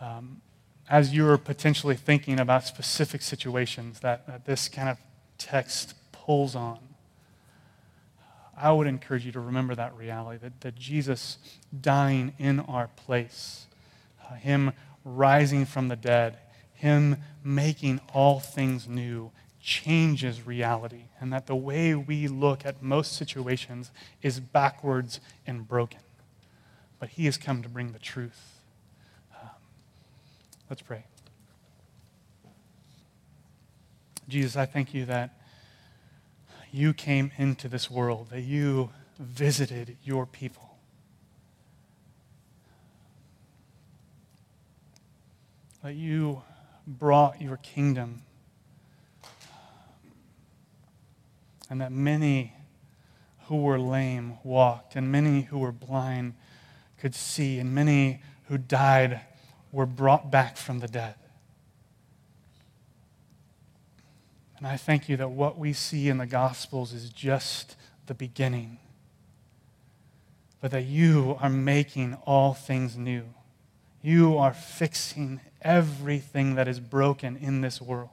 um, 0.00 0.40
as 0.88 1.14
you're 1.14 1.38
potentially 1.38 1.96
thinking 1.96 2.38
about 2.38 2.64
specific 2.64 3.22
situations 3.22 4.00
that, 4.00 4.26
that 4.26 4.44
this 4.44 4.68
kind 4.68 4.88
of 4.88 4.98
text 5.38 5.94
pulls 6.12 6.54
on, 6.54 6.78
I 8.56 8.70
would 8.70 8.86
encourage 8.86 9.26
you 9.26 9.32
to 9.32 9.40
remember 9.40 9.74
that 9.74 9.96
reality 9.96 10.38
that, 10.42 10.60
that 10.60 10.76
Jesus 10.76 11.38
dying 11.78 12.34
in 12.38 12.60
our 12.60 12.88
place, 12.88 13.66
uh, 14.24 14.34
Him 14.34 14.72
rising 15.04 15.64
from 15.64 15.88
the 15.88 15.96
dead, 15.96 16.38
Him 16.74 17.16
making 17.42 18.00
all 18.12 18.38
things 18.40 18.86
new 18.86 19.32
changes 19.60 20.46
reality, 20.46 21.04
and 21.20 21.32
that 21.32 21.46
the 21.46 21.56
way 21.56 21.94
we 21.94 22.28
look 22.28 22.64
at 22.64 22.82
most 22.82 23.14
situations 23.14 23.90
is 24.22 24.38
backwards 24.38 25.20
and 25.46 25.66
broken. 25.66 26.00
But 27.00 27.10
He 27.10 27.24
has 27.24 27.36
come 27.36 27.62
to 27.62 27.68
bring 27.68 27.92
the 27.92 27.98
truth. 27.98 28.53
Let's 30.70 30.82
pray. 30.82 31.04
Jesus, 34.28 34.56
I 34.56 34.64
thank 34.66 34.94
you 34.94 35.04
that 35.04 35.38
you 36.72 36.94
came 36.94 37.30
into 37.36 37.68
this 37.68 37.90
world, 37.90 38.30
that 38.30 38.40
you 38.40 38.90
visited 39.18 39.96
your 40.02 40.26
people. 40.26 40.76
That 45.82 45.94
you 45.94 46.42
brought 46.86 47.40
your 47.40 47.58
kingdom. 47.58 48.22
And 51.68 51.80
that 51.80 51.92
many 51.92 52.54
who 53.46 53.56
were 53.56 53.78
lame 53.78 54.38
walked, 54.42 54.96
and 54.96 55.12
many 55.12 55.42
who 55.42 55.58
were 55.58 55.72
blind 55.72 56.34
could 56.98 57.14
see, 57.14 57.58
and 57.58 57.74
many 57.74 58.22
who 58.44 58.56
died 58.56 59.20
were 59.74 59.86
brought 59.86 60.30
back 60.30 60.56
from 60.56 60.78
the 60.78 60.86
dead. 60.86 61.16
And 64.56 64.66
I 64.66 64.76
thank 64.76 65.08
you 65.08 65.16
that 65.16 65.30
what 65.30 65.58
we 65.58 65.72
see 65.72 66.08
in 66.08 66.18
the 66.18 66.26
Gospels 66.26 66.92
is 66.92 67.10
just 67.10 67.76
the 68.06 68.14
beginning, 68.14 68.78
but 70.60 70.70
that 70.70 70.84
you 70.84 71.36
are 71.40 71.50
making 71.50 72.14
all 72.24 72.54
things 72.54 72.96
new. 72.96 73.24
You 74.00 74.38
are 74.38 74.54
fixing 74.54 75.40
everything 75.60 76.54
that 76.54 76.68
is 76.68 76.78
broken 76.78 77.36
in 77.36 77.60
this 77.60 77.82
world. 77.82 78.10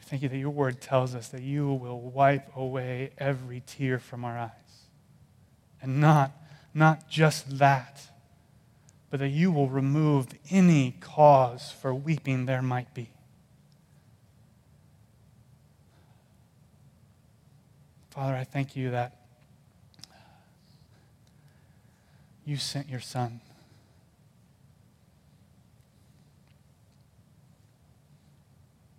I 0.00 0.04
thank 0.04 0.22
you 0.22 0.28
that 0.28 0.38
your 0.38 0.50
word 0.50 0.80
tells 0.80 1.14
us 1.14 1.28
that 1.28 1.42
you 1.42 1.72
will 1.72 2.00
wipe 2.00 2.54
away 2.54 3.10
every 3.18 3.62
tear 3.66 3.98
from 3.98 4.24
our 4.24 4.38
eyes. 4.38 4.50
And 5.80 6.00
not 6.00 6.30
not 6.74 7.08
just 7.08 7.58
that, 7.58 8.08
but 9.10 9.20
that 9.20 9.28
you 9.28 9.52
will 9.52 9.68
remove 9.68 10.28
any 10.50 10.96
cause 11.00 11.70
for 11.70 11.94
weeping 11.94 12.46
there 12.46 12.62
might 12.62 12.92
be. 12.94 13.10
Father, 18.10 18.34
I 18.34 18.44
thank 18.44 18.76
you 18.76 18.90
that 18.90 19.16
you 22.44 22.56
sent 22.56 22.88
your 22.88 23.00
Son. 23.00 23.40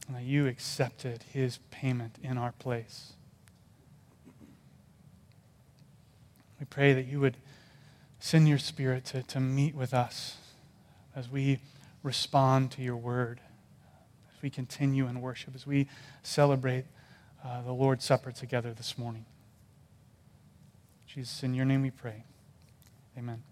And 0.08 0.18
that 0.18 0.24
you 0.24 0.48
accepted 0.48 1.24
his 1.32 1.60
payment 1.72 2.18
in 2.22 2.38
our 2.38 2.54
place. 2.54 3.14
We 6.60 6.66
pray 6.66 6.94
that 6.94 7.06
you 7.06 7.20
would 7.20 7.38
send 8.24 8.48
your 8.48 8.58
Spirit 8.58 9.04
to, 9.04 9.22
to 9.22 9.38
meet 9.42 9.76
with 9.76 9.94
us 9.94 10.38
as 11.14 11.28
we 11.28 11.60
respond 12.04 12.72
to 12.72 12.82
your 12.82 12.96
word, 12.96 13.42
as 14.34 14.42
we 14.42 14.50
continue 14.50 15.08
in 15.08 15.20
worship, 15.20 15.54
as 15.54 15.68
we 15.68 15.90
celebrate 16.22 16.86
uh, 17.44 17.62
the 17.64 17.74
Lord's 17.74 18.06
Supper 18.06 18.32
together 18.32 18.74
this 18.74 18.98
morning. 18.98 19.26
Jesus, 21.06 21.44
in 21.44 21.54
your 21.54 21.66
name 21.66 21.82
we 21.82 21.92
pray. 21.92 22.24
Amen. 23.18 23.44